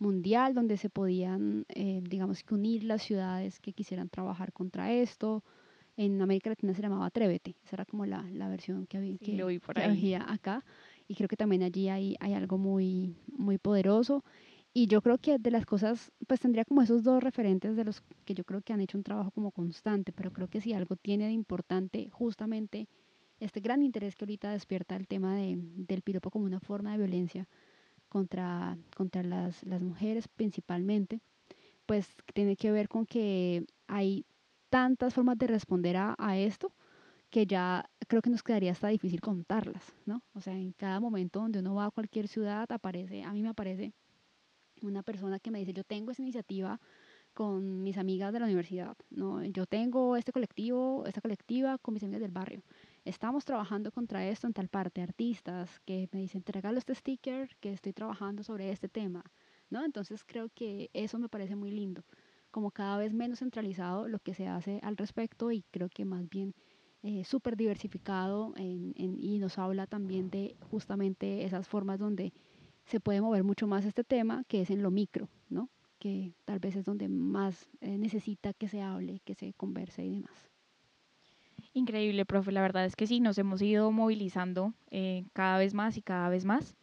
mundial 0.00 0.54
donde 0.54 0.76
se 0.76 0.90
podían, 0.90 1.66
eh, 1.68 2.00
digamos 2.02 2.42
que 2.42 2.54
unir 2.54 2.84
las 2.84 3.02
ciudades 3.02 3.60
que 3.60 3.72
quisieran 3.72 4.08
trabajar 4.08 4.52
contra 4.52 4.92
esto. 4.92 5.44
En 5.96 6.20
América 6.22 6.50
Latina 6.50 6.74
se 6.74 6.82
llamaba 6.82 7.06
Atrévete, 7.06 7.56
esa 7.64 7.76
era 7.76 7.84
como 7.84 8.06
la, 8.06 8.22
la 8.32 8.48
versión 8.48 8.86
que 8.86 8.96
había, 8.96 9.18
sí, 9.18 9.36
que, 9.36 9.60
por 9.60 9.74
que 9.74 9.82
había 9.82 10.32
acá. 10.32 10.64
Y 11.06 11.14
creo 11.14 11.28
que 11.28 11.36
también 11.36 11.62
allí 11.62 11.88
hay, 11.88 12.16
hay 12.20 12.32
algo 12.34 12.56
muy, 12.56 13.14
muy 13.36 13.58
poderoso. 13.58 14.24
Y 14.72 14.86
yo 14.86 15.02
creo 15.02 15.18
que 15.18 15.38
de 15.38 15.50
las 15.50 15.66
cosas, 15.66 16.12
pues 16.26 16.40
tendría 16.40 16.64
como 16.64 16.80
esos 16.80 17.02
dos 17.02 17.22
referentes 17.22 17.76
de 17.76 17.84
los 17.84 18.02
que 18.24 18.34
yo 18.34 18.44
creo 18.44 18.62
que 18.62 18.72
han 18.72 18.80
hecho 18.80 18.96
un 18.96 19.04
trabajo 19.04 19.32
como 19.32 19.50
constante, 19.50 20.12
pero 20.12 20.32
creo 20.32 20.48
que 20.48 20.60
si 20.60 20.72
algo 20.72 20.96
tiene 20.96 21.26
de 21.26 21.32
importante 21.32 22.08
justamente 22.10 22.88
este 23.40 23.60
gran 23.60 23.82
interés 23.82 24.14
que 24.14 24.24
ahorita 24.24 24.52
despierta 24.52 24.96
el 24.96 25.08
tema 25.08 25.34
de, 25.34 25.56
del 25.58 26.02
piropo 26.02 26.30
como 26.30 26.44
una 26.44 26.60
forma 26.60 26.92
de 26.92 26.98
violencia, 26.98 27.48
contra, 28.10 28.76
contra 28.94 29.22
las, 29.22 29.64
las 29.64 29.80
mujeres 29.80 30.28
principalmente, 30.28 31.20
pues 31.86 32.06
tiene 32.34 32.56
que 32.56 32.70
ver 32.70 32.88
con 32.88 33.06
que 33.06 33.64
hay 33.86 34.26
tantas 34.68 35.14
formas 35.14 35.38
de 35.38 35.46
responder 35.46 35.96
a, 35.96 36.14
a, 36.18 36.36
esto 36.36 36.72
que 37.30 37.46
ya 37.46 37.88
creo 38.08 38.20
que 38.20 38.30
nos 38.30 38.42
quedaría 38.42 38.72
hasta 38.72 38.88
difícil 38.88 39.20
contarlas, 39.20 39.94
¿no? 40.04 40.22
O 40.34 40.40
sea, 40.40 40.54
en 40.54 40.72
cada 40.72 41.00
momento 41.00 41.40
donde 41.40 41.60
uno 41.60 41.76
va 41.76 41.86
a 41.86 41.90
cualquier 41.90 42.28
ciudad 42.28 42.70
aparece, 42.70 43.22
a 43.22 43.32
mí 43.32 43.42
me 43.42 43.50
aparece 43.50 43.92
una 44.82 45.02
persona 45.02 45.38
que 45.38 45.50
me 45.50 45.60
dice, 45.60 45.72
yo 45.72 45.84
tengo 45.84 46.10
esa 46.10 46.22
iniciativa 46.22 46.80
con 47.32 47.82
mis 47.82 47.96
amigas 47.96 48.32
de 48.32 48.40
la 48.40 48.46
universidad, 48.46 48.96
¿no? 49.10 49.44
Yo 49.44 49.66
tengo 49.66 50.16
este 50.16 50.32
colectivo, 50.32 51.04
esta 51.06 51.20
colectiva 51.20 51.78
con 51.78 51.94
mis 51.94 52.02
amigas 52.02 52.20
del 52.20 52.32
barrio 52.32 52.62
estamos 53.04 53.44
trabajando 53.44 53.92
contra 53.92 54.26
esto 54.26 54.46
en 54.46 54.52
tal 54.52 54.68
parte, 54.68 55.02
artistas 55.02 55.80
que 55.84 56.08
me 56.12 56.20
dicen, 56.20 56.42
te 56.42 56.52
regalo 56.52 56.78
este 56.78 56.94
sticker 56.94 57.56
que 57.60 57.72
estoy 57.72 57.92
trabajando 57.92 58.42
sobre 58.42 58.70
este 58.70 58.88
tema, 58.88 59.24
¿no? 59.70 59.84
Entonces 59.84 60.24
creo 60.24 60.48
que 60.50 60.90
eso 60.92 61.18
me 61.18 61.28
parece 61.28 61.56
muy 61.56 61.70
lindo, 61.70 62.04
como 62.50 62.70
cada 62.70 62.98
vez 62.98 63.12
menos 63.12 63.38
centralizado 63.38 64.08
lo 64.08 64.18
que 64.18 64.34
se 64.34 64.46
hace 64.46 64.80
al 64.82 64.96
respecto 64.96 65.50
y 65.50 65.62
creo 65.70 65.88
que 65.88 66.04
más 66.04 66.28
bien 66.28 66.54
eh, 67.02 67.24
súper 67.24 67.56
diversificado 67.56 68.52
en, 68.56 68.92
en, 68.96 69.18
y 69.18 69.38
nos 69.38 69.58
habla 69.58 69.86
también 69.86 70.30
de 70.30 70.56
justamente 70.70 71.44
esas 71.44 71.66
formas 71.66 71.98
donde 71.98 72.32
se 72.84 73.00
puede 73.00 73.20
mover 73.20 73.44
mucho 73.44 73.66
más 73.66 73.84
este 73.84 74.04
tema, 74.04 74.44
que 74.48 74.62
es 74.62 74.70
en 74.70 74.82
lo 74.82 74.90
micro, 74.90 75.28
¿no? 75.48 75.70
que 76.00 76.32
tal 76.46 76.58
vez 76.58 76.74
es 76.74 76.84
donde 76.84 77.08
más 77.08 77.68
eh, 77.80 77.98
necesita 77.98 78.52
que 78.54 78.68
se 78.68 78.82
hable, 78.82 79.20
que 79.20 79.34
se 79.34 79.52
converse 79.52 80.04
y 80.04 80.10
demás. 80.10 80.49
Increíble, 81.72 82.24
profe. 82.26 82.50
La 82.52 82.62
verdad 82.62 82.84
es 82.84 82.96
que 82.96 83.06
sí, 83.06 83.20
nos 83.20 83.38
hemos 83.38 83.62
ido 83.62 83.90
movilizando 83.92 84.74
eh, 84.90 85.24
cada 85.32 85.58
vez 85.58 85.72
más 85.74 85.96
y 85.96 86.02
cada 86.02 86.28
vez 86.28 86.44
más. 86.44 86.74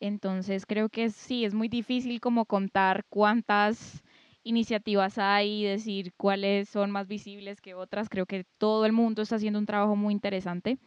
Entonces 0.00 0.66
creo 0.66 0.88
que 0.90 1.10
sí, 1.10 1.44
es 1.44 1.54
muy 1.54 1.68
difícil 1.68 2.20
como 2.20 2.46
contar 2.46 3.04
cuántas 3.10 4.02
iniciativas 4.44 5.18
hay 5.18 5.62
y 5.62 5.64
decir 5.66 6.12
cuáles 6.16 6.68
son 6.68 6.90
más 6.90 7.08
visibles 7.08 7.60
que 7.60 7.74
otras. 7.74 8.08
Creo 8.08 8.26
que 8.26 8.44
todo 8.58 8.86
el 8.86 8.92
mundo 8.92 9.22
está 9.22 9.36
haciendo 9.36 9.58
un 9.60 9.66
trabajo 9.66 9.96
muy 9.96 10.12
interesante. 10.14 10.78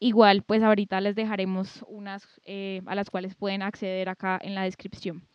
Igual, 0.00 0.42
pues 0.42 0.62
ahorita 0.62 1.00
les 1.00 1.16
dejaremos 1.16 1.84
unas 1.88 2.26
eh, 2.44 2.82
a 2.86 2.94
las 2.94 3.10
cuales 3.10 3.34
pueden 3.34 3.62
acceder 3.62 4.08
acá 4.08 4.38
en 4.42 4.54
la 4.54 4.62
descripción. 4.64 5.26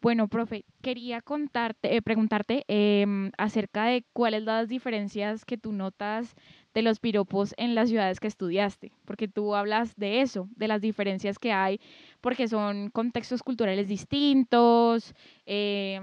Bueno, 0.00 0.28
profe, 0.28 0.64
quería 0.82 1.22
contarte, 1.22 1.96
eh, 1.96 2.02
preguntarte 2.02 2.64
eh, 2.68 3.06
acerca 3.38 3.86
de 3.86 4.04
cuáles 4.12 4.44
las 4.44 4.68
diferencias 4.68 5.44
que 5.44 5.58
tú 5.58 5.72
notas 5.72 6.36
de 6.78 6.82
los 6.82 7.00
piropos 7.00 7.54
en 7.56 7.74
las 7.74 7.88
ciudades 7.88 8.20
que 8.20 8.28
estudiaste, 8.28 8.92
porque 9.04 9.26
tú 9.26 9.56
hablas 9.56 9.96
de 9.96 10.20
eso, 10.20 10.48
de 10.54 10.68
las 10.68 10.80
diferencias 10.80 11.36
que 11.40 11.52
hay, 11.52 11.80
porque 12.20 12.46
son 12.46 12.90
contextos 12.90 13.42
culturales 13.42 13.88
distintos, 13.88 15.12
eh, 15.44 16.00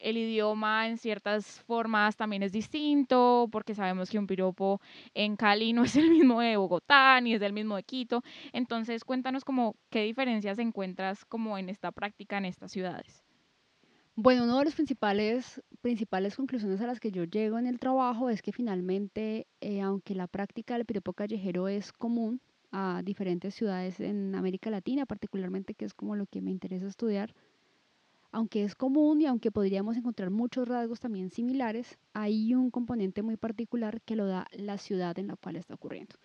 el 0.00 0.16
idioma 0.16 0.88
en 0.88 0.98
ciertas 0.98 1.60
formas 1.60 2.16
también 2.16 2.42
es 2.42 2.50
distinto, 2.50 3.48
porque 3.52 3.76
sabemos 3.76 4.10
que 4.10 4.18
un 4.18 4.26
piropo 4.26 4.80
en 5.14 5.36
Cali 5.36 5.72
no 5.72 5.84
es 5.84 5.94
el 5.94 6.10
mismo 6.10 6.40
de 6.40 6.56
Bogotá, 6.56 7.20
ni 7.20 7.34
es 7.34 7.42
el 7.42 7.52
mismo 7.52 7.76
de 7.76 7.84
Quito. 7.84 8.24
Entonces, 8.52 9.04
cuéntanos 9.04 9.44
como 9.44 9.76
qué 9.90 10.02
diferencias 10.02 10.58
encuentras 10.58 11.24
como 11.24 11.56
en 11.56 11.68
esta 11.68 11.92
práctica 11.92 12.38
en 12.38 12.46
estas 12.46 12.72
ciudades. 12.72 13.25
Bueno, 14.18 14.44
una 14.44 14.58
de 14.58 14.64
las 14.64 14.74
principales, 14.74 15.62
principales 15.82 16.36
conclusiones 16.36 16.80
a 16.80 16.86
las 16.86 17.00
que 17.00 17.10
yo 17.12 17.24
llego 17.24 17.58
en 17.58 17.66
el 17.66 17.78
trabajo 17.78 18.30
es 18.30 18.40
que 18.40 18.50
finalmente, 18.50 19.46
eh, 19.60 19.82
aunque 19.82 20.14
la 20.14 20.26
práctica 20.26 20.74
del 20.74 20.86
piropo 20.86 21.12
callejero 21.12 21.68
es 21.68 21.92
común 21.92 22.40
a 22.72 23.02
diferentes 23.04 23.54
ciudades 23.54 24.00
en 24.00 24.34
América 24.34 24.70
Latina, 24.70 25.04
particularmente 25.04 25.74
que 25.74 25.84
es 25.84 25.92
como 25.92 26.16
lo 26.16 26.24
que 26.26 26.40
me 26.40 26.50
interesa 26.50 26.86
estudiar, 26.86 27.34
aunque 28.32 28.64
es 28.64 28.74
común 28.74 29.20
y 29.20 29.26
aunque 29.26 29.50
podríamos 29.52 29.98
encontrar 29.98 30.30
muchos 30.30 30.66
rasgos 30.66 30.98
también 30.98 31.30
similares, 31.30 31.98
hay 32.14 32.54
un 32.54 32.70
componente 32.70 33.22
muy 33.22 33.36
particular 33.36 34.00
que 34.00 34.16
lo 34.16 34.26
da 34.26 34.46
la 34.52 34.78
ciudad 34.78 35.18
en 35.18 35.26
la 35.28 35.36
cual 35.36 35.56
está 35.56 35.74
ocurriendo. 35.74 36.16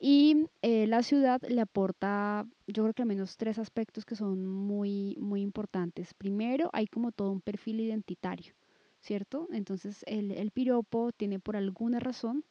Y 0.00 0.46
eh, 0.62 0.86
la 0.86 1.02
ciudad 1.02 1.40
le 1.48 1.60
aporta, 1.60 2.46
yo 2.66 2.82
creo 2.84 2.94
que 2.94 3.02
al 3.02 3.08
menos 3.08 3.36
tres 3.36 3.58
aspectos 3.58 4.04
que 4.04 4.14
son 4.16 4.46
muy, 4.46 5.16
muy 5.20 5.40
importantes. 5.42 6.14
Primero, 6.14 6.70
hay 6.72 6.86
como 6.86 7.10
todo 7.12 7.32
un 7.32 7.40
perfil 7.40 7.80
identitario, 7.80 8.54
¿cierto? 9.00 9.48
Entonces, 9.52 10.04
el, 10.06 10.30
el 10.32 10.50
piropo 10.52 11.10
tiene 11.12 11.40
por 11.40 11.56
alguna 11.56 11.98
razón 12.00 12.44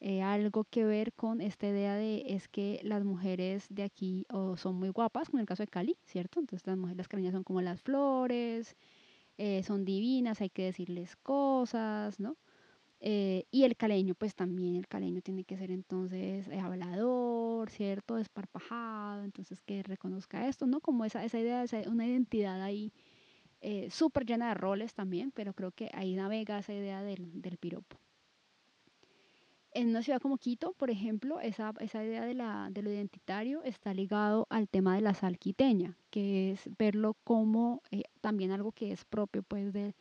eh, 0.00 0.22
algo 0.22 0.64
que 0.64 0.84
ver 0.84 1.12
con 1.14 1.40
esta 1.40 1.68
idea 1.68 1.94
de 1.96 2.22
es 2.34 2.48
que 2.48 2.80
las 2.84 3.04
mujeres 3.04 3.66
de 3.70 3.82
aquí 3.82 4.26
o 4.30 4.56
son 4.56 4.76
muy 4.76 4.90
guapas, 4.90 5.28
como 5.28 5.38
en 5.38 5.42
el 5.42 5.46
caso 5.48 5.62
de 5.64 5.68
Cali, 5.68 5.98
¿cierto? 6.04 6.40
Entonces, 6.40 6.66
las 6.66 6.76
mujeres 6.78 6.98
las 6.98 7.08
cariñas 7.08 7.32
son 7.32 7.44
como 7.44 7.62
las 7.62 7.82
flores, 7.82 8.76
eh, 9.38 9.62
son 9.64 9.84
divinas, 9.84 10.40
hay 10.40 10.50
que 10.50 10.64
decirles 10.64 11.16
cosas, 11.16 12.20
¿no? 12.20 12.36
Eh, 13.00 13.46
y 13.52 13.62
el 13.64 13.76
caleño, 13.76 14.14
pues 14.14 14.34
también 14.34 14.74
el 14.74 14.88
caleño 14.88 15.20
tiene 15.22 15.44
que 15.44 15.56
ser 15.56 15.70
entonces 15.70 16.48
eh, 16.48 16.58
hablador, 16.58 17.70
¿cierto? 17.70 18.16
Desparpajado, 18.16 19.22
entonces 19.24 19.62
que 19.62 19.82
reconozca 19.84 20.48
esto, 20.48 20.66
¿no? 20.66 20.80
Como 20.80 21.04
esa, 21.04 21.24
esa 21.24 21.38
idea, 21.38 21.62
esa, 21.62 21.80
una 21.88 22.06
identidad 22.06 22.60
ahí 22.60 22.92
eh, 23.60 23.88
súper 23.90 24.24
llena 24.26 24.48
de 24.48 24.54
roles 24.54 24.94
también, 24.94 25.30
pero 25.30 25.52
creo 25.54 25.70
que 25.72 25.90
ahí 25.94 26.14
navega 26.14 26.58
esa 26.58 26.74
idea 26.74 27.02
del, 27.02 27.40
del 27.40 27.58
piropo. 27.58 27.98
En 29.72 29.90
una 29.90 30.02
ciudad 30.02 30.20
como 30.20 30.38
Quito, 30.38 30.72
por 30.72 30.90
ejemplo, 30.90 31.40
esa, 31.40 31.72
esa 31.78 32.02
idea 32.02 32.24
de, 32.24 32.34
la, 32.34 32.68
de 32.70 32.82
lo 32.82 32.90
identitario 32.90 33.62
está 33.62 33.94
ligado 33.94 34.46
al 34.50 34.68
tema 34.68 34.96
de 34.96 35.02
la 35.02 35.14
salquiteña, 35.14 35.96
que 36.10 36.52
es 36.52 36.68
verlo 36.78 37.14
como 37.22 37.82
eh, 37.90 38.02
también 38.20 38.50
algo 38.50 38.72
que 38.72 38.90
es 38.92 39.04
propio 39.04 39.42
pues 39.42 39.72
de 39.72 39.94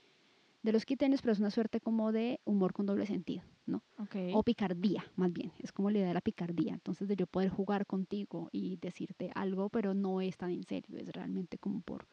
de 0.63 0.71
los 0.71 0.85
quiteños, 0.85 1.21
pero 1.21 1.33
es 1.33 1.39
una 1.39 1.51
suerte 1.51 1.79
como 1.79 2.11
de 2.11 2.39
humor 2.43 2.73
con 2.73 2.85
doble 2.85 3.05
sentido, 3.05 3.43
¿no? 3.65 3.83
Okay. 3.97 4.31
O 4.33 4.43
picardía, 4.43 5.05
más 5.15 5.31
bien, 5.31 5.51
es 5.59 5.71
como 5.71 5.89
la 5.89 5.99
idea 5.99 6.07
de 6.09 6.13
la 6.13 6.21
picardía, 6.21 6.73
entonces 6.73 7.07
de 7.07 7.15
yo 7.15 7.27
poder 7.27 7.49
jugar 7.49 7.85
contigo 7.85 8.49
y 8.51 8.77
decirte 8.77 9.31
algo, 9.35 9.69
pero 9.69 9.93
no 9.93 10.21
es 10.21 10.37
tan 10.37 10.51
en 10.51 10.63
serio, 10.63 10.97
es 10.97 11.07
realmente 11.11 11.57
como 11.57 11.81
por 11.81 12.07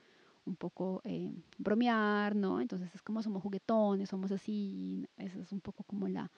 un 0.46 0.57
poco 0.57 1.00
eh, 1.04 1.33
bromear, 1.59 2.37
¿no? 2.37 2.61
Entonces 2.61 2.94
es 2.94 3.02
como 3.02 3.22
somos 3.22 3.42
juguetones, 3.42 4.09
somos 4.09 4.30
así, 4.30 5.07
esa 5.16 5.40
es 5.40 5.52
un 5.52 5.61
poco 5.61 5.85
como 5.85 6.07
la, 6.09 6.30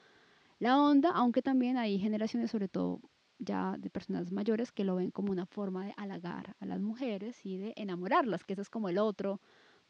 la 0.59 0.81
onda, 0.81 1.11
aunque 1.11 1.43
también 1.43 1.77
hay 1.77 1.99
generaciones, 1.99 2.51
sobre 2.51 2.69
todo 2.69 3.01
ya 3.39 3.77
de 3.79 3.91
personas 3.91 4.33
mayores, 4.33 4.73
que 4.73 4.85
lo 4.85 4.97
ven 4.97 5.11
como 5.11 5.33
una 5.33 5.47
forma 5.47 5.85
de 5.85 5.95
halagar 5.97 6.57
a 6.61 6.67
las 6.67 6.81
mujeres 6.81 7.45
y 7.45 7.59
de 7.59 7.75
enamorarlas, 7.77 8.45
que 8.45 8.55
eso 8.55 8.63
es 8.63 8.71
como 8.71 8.89
el 8.89 8.99
otro 8.99 9.41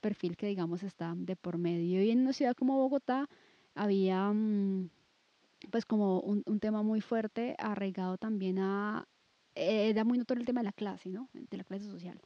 perfil 0.07 0.37
que 0.37 0.47
digamos 0.47 0.85
está 0.85 1.15
de 1.17 1.35
por 1.35 1.59
medio. 1.59 2.01
Y 2.01 2.11
en 2.11 2.21
una 2.21 2.33
ciudad 2.33 2.55
como 2.55 2.77
Bogotá, 2.77 3.29
había 3.75 4.33
mm, 4.33 4.89
pues 5.73 5.85
como 5.85 6.21
un, 6.21 6.45
un, 6.47 6.61
tema 6.61 6.83
muy 6.85 7.01
fuerte 7.01 7.57
arraigado 7.59 8.17
también 8.17 8.61
a, 8.61 9.09
eh, 9.57 9.89
era 9.91 10.05
muy 10.05 10.17
notorio 10.19 10.43
el 10.43 10.47
tema 10.47 10.61
de 10.61 10.67
la 10.67 10.73
clase, 10.73 11.09
¿no? 11.09 11.29
De 11.33 11.57
la 11.57 11.65
clase 11.65 11.87
social. 11.87 12.21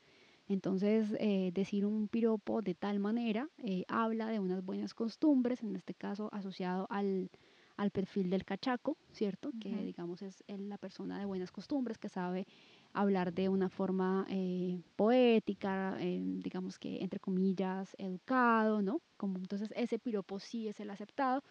Entonces, 0.46 1.14
eh, 1.20 1.52
decir 1.54 1.86
un 1.86 2.08
piropo 2.08 2.60
de 2.60 2.74
tal 2.74 2.98
manera 2.98 3.48
eh, 3.58 3.84
habla 3.88 4.26
de 4.28 4.40
unas 4.40 4.62
buenas 4.62 4.92
costumbres, 4.92 5.62
en 5.62 5.74
este 5.74 5.94
caso 5.94 6.28
asociado 6.32 6.86
al, 6.90 7.30
al 7.80 7.90
perfil 7.90 8.28
del 8.28 8.44
cachaco, 8.44 8.98
¿cierto? 9.10 9.52
Que 9.58 9.70
digamos 9.70 10.20
es 10.20 10.44
la 10.46 10.76
persona 10.76 11.18
de 11.18 11.24
buenas 11.24 11.50
costumbres, 11.50 11.96
que 11.96 12.10
sabe 12.10 12.46
hablar 12.92 13.32
de 13.32 13.48
una 13.48 13.70
forma 13.70 14.26
eh, 14.28 14.82
poética, 14.96 15.96
digamos 15.96 16.78
que 16.78 17.02
entre 17.02 17.20
comillas, 17.20 17.96
educado, 17.96 18.82
¿no? 18.82 19.00
Como, 19.16 19.38
entonces 19.38 19.72
ese 19.74 19.98
piropo 19.98 20.38
sí 20.38 20.68
es 20.68 20.78
el 20.78 20.90
aceptado. 20.90 21.42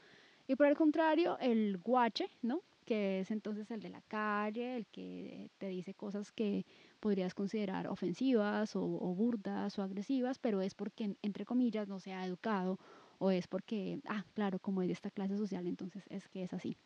Y 0.48 0.56
por 0.56 0.68
el 0.68 0.78
contrario, 0.78 1.36
el 1.40 1.80
guache, 1.80 2.30
¿no? 2.44 2.62
que 2.90 3.20
es 3.20 3.30
entonces 3.30 3.70
el 3.70 3.82
de 3.82 3.90
la 3.90 4.02
calle, 4.02 4.76
el 4.76 4.88
que 4.88 5.52
te 5.60 5.68
dice 5.68 5.94
cosas 5.94 6.32
que 6.32 6.66
podrías 7.00 7.36
considerar 7.36 7.88
ofensivas 7.88 8.76
o, 8.76 8.82
burdas 8.82 9.78
o 9.78 9.84
agresivas, 9.84 10.40
pero 10.40 10.60
es 10.62 10.74
porque, 10.74 11.16
entre 11.22 11.46
comillas, 11.46 11.88
no 11.88 12.00
se 12.00 12.14
ha 12.14 12.26
educado 12.26 12.80
o 13.20 13.32
es 13.32 13.48
porque, 13.48 14.02
ah, 14.08 14.26
claro, 14.34 14.60
como 14.60 14.82
es 14.82 14.88
de 14.88 14.94
esta 14.94 15.12
clase 15.12 15.38
social, 15.38 15.68
entonces 15.68 16.04
es 16.10 16.28
que 16.28 16.44
es 16.44 16.54
así. 16.54 16.78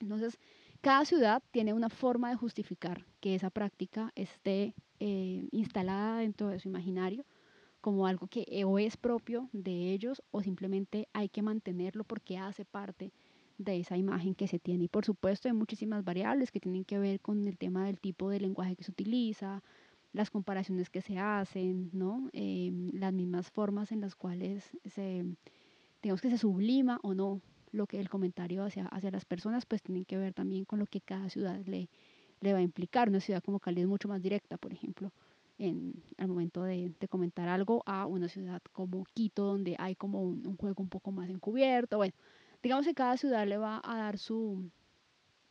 Entonces, 0.00 0.38
cada 0.80 1.04
ciudad 1.04 1.42
tiene 1.52 1.74
una 1.74 1.90
forma 1.90 2.30
de 2.30 2.36
justificar 2.36 3.04
que 3.20 3.34
esa 3.34 3.50
práctica 3.50 4.12
esté 4.14 4.74
eh, 4.98 5.46
instalada 5.52 6.18
dentro 6.18 6.48
de 6.48 6.58
su 6.58 6.68
imaginario 6.68 7.24
como 7.80 8.06
algo 8.06 8.26
que 8.26 8.64
o 8.64 8.78
es 8.78 8.96
propio 8.96 9.48
de 9.52 9.92
ellos 9.92 10.22
o 10.30 10.42
simplemente 10.42 11.08
hay 11.12 11.28
que 11.28 11.42
mantenerlo 11.42 12.04
porque 12.04 12.38
hace 12.38 12.64
parte 12.64 13.12
de 13.58 13.80
esa 13.80 13.96
imagen 13.96 14.34
que 14.34 14.48
se 14.48 14.58
tiene. 14.58 14.84
Y 14.84 14.88
por 14.88 15.04
supuesto 15.04 15.48
hay 15.48 15.54
muchísimas 15.54 16.04
variables 16.04 16.50
que 16.50 16.60
tienen 16.60 16.84
que 16.84 16.98
ver 16.98 17.20
con 17.20 17.46
el 17.46 17.58
tema 17.58 17.84
del 17.86 18.00
tipo 18.00 18.30
de 18.30 18.40
lenguaje 18.40 18.76
que 18.76 18.84
se 18.84 18.90
utiliza, 18.90 19.62
las 20.12 20.30
comparaciones 20.30 20.90
que 20.90 21.02
se 21.02 21.18
hacen, 21.18 21.90
¿no? 21.92 22.28
Em, 22.32 22.90
las 22.92 23.12
mismas 23.12 23.50
formas 23.50 23.92
en 23.92 24.00
las 24.00 24.14
cuales 24.14 24.70
se, 24.84 25.24
digamos 26.02 26.20
que 26.20 26.30
se 26.30 26.38
sublima 26.38 26.98
o 27.02 27.14
no 27.14 27.40
lo 27.72 27.86
que 27.86 28.00
el 28.00 28.08
comentario 28.08 28.64
hacia, 28.64 28.86
hacia 28.86 29.10
las 29.10 29.24
personas, 29.24 29.66
pues 29.66 29.82
tienen 29.82 30.04
que 30.04 30.18
ver 30.18 30.34
también 30.34 30.64
con 30.64 30.80
lo 30.80 30.86
que 30.86 31.00
cada 31.00 31.30
ciudad 31.30 31.60
le, 31.66 31.88
le 32.40 32.52
va 32.52 32.58
a 32.58 32.62
implicar. 32.62 33.08
Una 33.08 33.20
ciudad 33.20 33.42
como 33.42 33.60
Cali 33.60 33.82
es 33.82 33.86
mucho 33.86 34.08
más 34.08 34.20
directa, 34.20 34.56
por 34.56 34.72
ejemplo, 34.72 35.12
en 35.58 36.02
el 36.18 36.26
momento 36.26 36.64
de, 36.64 36.92
de 36.98 37.08
comentar 37.08 37.48
algo 37.48 37.82
a 37.86 38.06
una 38.06 38.28
ciudad 38.28 38.60
como 38.72 39.04
Quito, 39.14 39.44
donde 39.44 39.76
hay 39.78 39.94
como 39.94 40.22
un, 40.22 40.44
un 40.46 40.56
juego 40.56 40.82
un 40.82 40.88
poco 40.88 41.12
más 41.12 41.30
encubierto. 41.30 41.98
Bueno, 41.98 42.14
digamos 42.62 42.86
que 42.86 42.94
cada 42.94 43.16
ciudad 43.16 43.46
le 43.46 43.58
va 43.58 43.80
a 43.84 43.96
dar 43.98 44.18
su, 44.18 44.70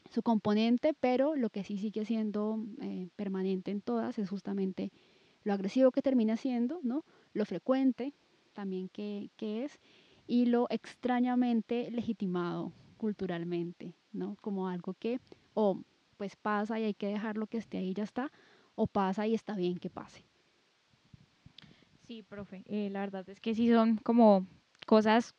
su 0.10 0.24
componente, 0.24 0.94
pero 1.00 1.36
lo 1.36 1.50
que 1.50 1.64
sí 1.64 1.78
sigue 1.78 2.06
siendo 2.06 2.64
eh, 2.82 3.10
permanente 3.16 3.72
en 3.72 3.82
todas 3.82 4.18
es 4.20 4.30
justamente 4.30 4.92
lo 5.44 5.54
agresivo 5.54 5.92
que 5.92 6.02
termina 6.02 6.36
siendo, 6.38 6.80
¿no? 6.84 7.06
lo 7.34 7.46
frecuente 7.46 8.14
también 8.54 8.90
que, 8.90 9.30
que 9.38 9.64
es 9.64 9.80
y 10.28 10.46
lo 10.46 10.68
extrañamente 10.70 11.90
legitimado 11.92 12.74
culturalmente, 12.98 13.94
¿no? 14.12 14.36
como 14.42 14.68
algo 14.68 14.94
que 14.94 15.20
o 15.54 15.82
pues 16.18 16.36
pasa 16.36 16.80
y 16.80 16.84
hay 16.84 16.94
que 16.94 17.08
dejarlo 17.08 17.48
que 17.48 17.58
esté 17.58 17.78
ahí 17.78 17.94
ya 17.94 18.04
está, 18.04 18.32
o 18.76 18.88
pasa 18.88 19.26
y 19.26 19.34
está 19.34 19.56
bien 19.56 19.78
que 19.78 19.90
pase. 19.90 20.26
Sí, 22.08 22.24
profe, 22.24 22.64
eh, 22.66 22.90
la 22.90 23.00
verdad 23.02 23.28
es 23.30 23.40
que 23.40 23.56
sí 23.56 23.72
son 23.72 23.98
como 23.98 24.46
cosas 24.86 25.34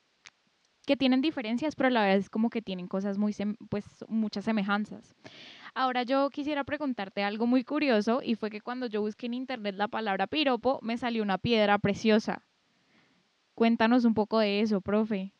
que 0.90 0.96
tienen 0.96 1.20
diferencias, 1.20 1.76
pero 1.76 1.88
la 1.88 2.00
verdad 2.00 2.18
es 2.18 2.28
como 2.28 2.50
que 2.50 2.62
tienen 2.62 2.88
cosas 2.88 3.16
muy, 3.16 3.32
pues 3.68 4.04
muchas 4.08 4.44
semejanzas. 4.44 5.14
Ahora 5.72 6.02
yo 6.02 6.30
quisiera 6.30 6.64
preguntarte 6.64 7.22
algo 7.22 7.46
muy 7.46 7.62
curioso 7.62 8.22
y 8.24 8.34
fue 8.34 8.50
que 8.50 8.60
cuando 8.60 8.88
yo 8.88 9.00
busqué 9.00 9.26
en 9.26 9.34
internet 9.34 9.76
la 9.76 9.86
palabra 9.86 10.26
piropo 10.26 10.80
me 10.82 10.98
salió 10.98 11.22
una 11.22 11.38
piedra 11.38 11.78
preciosa. 11.78 12.42
Cuéntanos 13.54 14.04
un 14.04 14.14
poco 14.14 14.40
de 14.40 14.62
eso, 14.62 14.80
profe. 14.80 15.32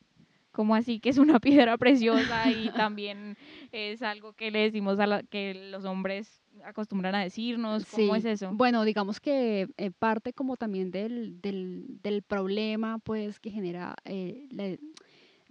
¿Cómo 0.52 0.76
así 0.76 1.00
que 1.00 1.08
es 1.08 1.18
una 1.18 1.40
piedra 1.40 1.76
preciosa 1.78 2.48
y 2.48 2.70
también 2.70 3.36
es 3.72 4.02
algo 4.02 4.32
que 4.34 4.52
le 4.52 4.60
decimos 4.60 5.00
a 5.00 5.08
la, 5.08 5.24
que 5.24 5.54
los 5.72 5.84
hombres 5.84 6.44
acostumbran 6.64 7.16
a 7.16 7.24
decirnos? 7.24 7.86
¿Cómo 7.86 8.14
es 8.14 8.24
eso? 8.24 8.52
Bueno, 8.52 8.84
digamos 8.84 9.18
que 9.18 9.66
eh, 9.78 9.90
parte 9.90 10.32
como 10.32 10.56
también 10.56 10.92
del, 10.92 11.40
del, 11.40 11.98
del, 12.04 12.22
problema 12.22 12.98
pues 13.00 13.40
que 13.40 13.50
genera 13.50 13.96
eh, 14.04 14.46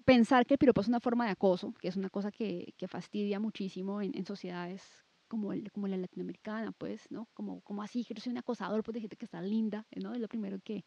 pensar 0.10 0.46
que 0.46 0.56
el 0.56 0.58
piropo 0.58 0.82
es 0.82 0.88
una 0.88 1.00
forma 1.00 1.26
de 1.26 1.32
acoso, 1.32 1.74
que 1.80 1.88
es 1.88 1.96
una 1.96 2.10
cosa 2.10 2.32
que, 2.32 2.74
que 2.78 2.88
fastidia 2.88 3.40
muchísimo 3.40 4.02
en, 4.02 4.18
en 4.18 4.26
sociedades 4.26 5.06
como, 5.28 5.54
el, 5.54 5.72
como 5.72 5.88
la 5.88 5.98
latinoamericana, 5.98 6.72
pues, 6.72 7.10
¿no? 7.12 7.28
Como, 7.36 7.62
como 7.62 7.84
así, 7.84 8.04
que 8.04 8.16
yo 8.16 8.22
soy 8.22 8.32
un 8.32 8.40
acosador, 8.40 8.84
pues 8.84 8.94
decirte 8.96 9.16
que 9.18 9.26
está 9.26 9.40
linda, 9.40 9.86
¿no? 9.96 10.14
Es 10.14 10.20
lo 10.20 10.28
primero 10.28 10.58
que, 10.64 10.84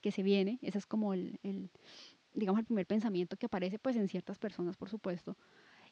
que 0.00 0.10
se 0.10 0.24
viene, 0.24 0.58
ese 0.62 0.78
es 0.78 0.86
como 0.86 1.14
el, 1.14 1.38
el, 1.44 1.70
digamos, 2.34 2.58
el 2.58 2.66
primer 2.66 2.86
pensamiento 2.86 3.36
que 3.36 3.46
aparece, 3.46 3.78
pues, 3.78 3.94
en 3.94 4.08
ciertas 4.08 4.38
personas, 4.38 4.76
por 4.76 4.88
supuesto. 4.88 5.36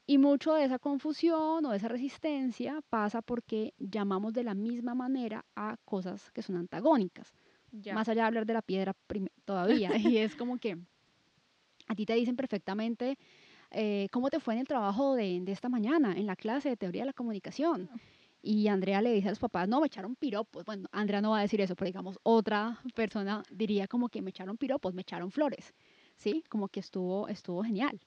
Y 0.05 0.19
mucho 0.19 0.55
de 0.55 0.65
esa 0.65 0.81
confusión 0.81 1.65
o 1.65 1.71
de 1.71 1.77
esa 1.77 1.89
resistencia 1.89 2.81
pasa 2.91 3.23
porque 3.23 3.73
llamamos 3.79 4.33
de 4.33 4.43
la 4.43 4.55
misma 4.55 4.97
manera 4.97 5.47
a 5.55 5.77
cosas 5.85 6.33
que 6.33 6.43
son 6.43 6.57
antagónicas. 6.57 7.33
Más 7.93 8.09
allá 8.09 8.23
de 8.23 8.27
hablar 8.27 8.47
de 8.47 8.53
la 8.53 8.63
piedra 8.63 8.95
todavía. 9.45 9.97
y 9.97 10.19
es 10.19 10.37
como 10.37 10.59
que 10.59 10.79
a 11.87 11.95
ti 11.95 12.07
te 12.07 12.15
dicen 12.15 12.37
perfectamente 12.37 13.19
eh, 13.71 14.09
cómo 14.11 14.31
te 14.31 14.41
fue 14.41 14.55
en 14.55 14.61
el 14.61 14.69
trabajo 14.69 15.15
de, 15.15 15.41
de, 15.41 15.53
esta 15.53 15.69
mañana, 15.69 16.13
en 16.17 16.27
la 16.27 16.37
clase 16.37 16.69
de 16.69 16.77
teoría 16.77 17.03
de 17.03 17.07
la 17.07 17.13
comunicación. 17.13 17.89
Y 18.47 18.69
Andrea 18.69 19.01
le 19.01 19.13
dice 19.13 19.29
a 19.29 19.31
los 19.31 19.39
papás, 19.39 19.67
no, 19.69 19.81
me 19.81 19.87
echaron 19.87 20.17
piropos. 20.17 20.67
Bueno, 20.67 20.87
Andrea 20.93 21.23
no 21.23 21.31
va 21.31 21.39
a 21.39 21.43
decir 21.43 21.63
eso, 21.63 21.75
pero 21.75 21.87
digamos, 21.87 22.19
otra 22.23 22.79
persona 22.95 23.43
diría 23.51 23.89
como 23.89 24.11
que 24.11 24.21
me 24.21 24.31
echaron 24.31 24.59
piropos, 24.59 24.93
me 24.93 25.01
echaron 25.01 25.31
flores, 25.31 25.73
¿sí? 26.17 26.45
Como 26.51 26.69
que 26.69 26.81
estuvo, 26.81 27.27
estuvo 27.29 27.65
genial. 27.65 27.99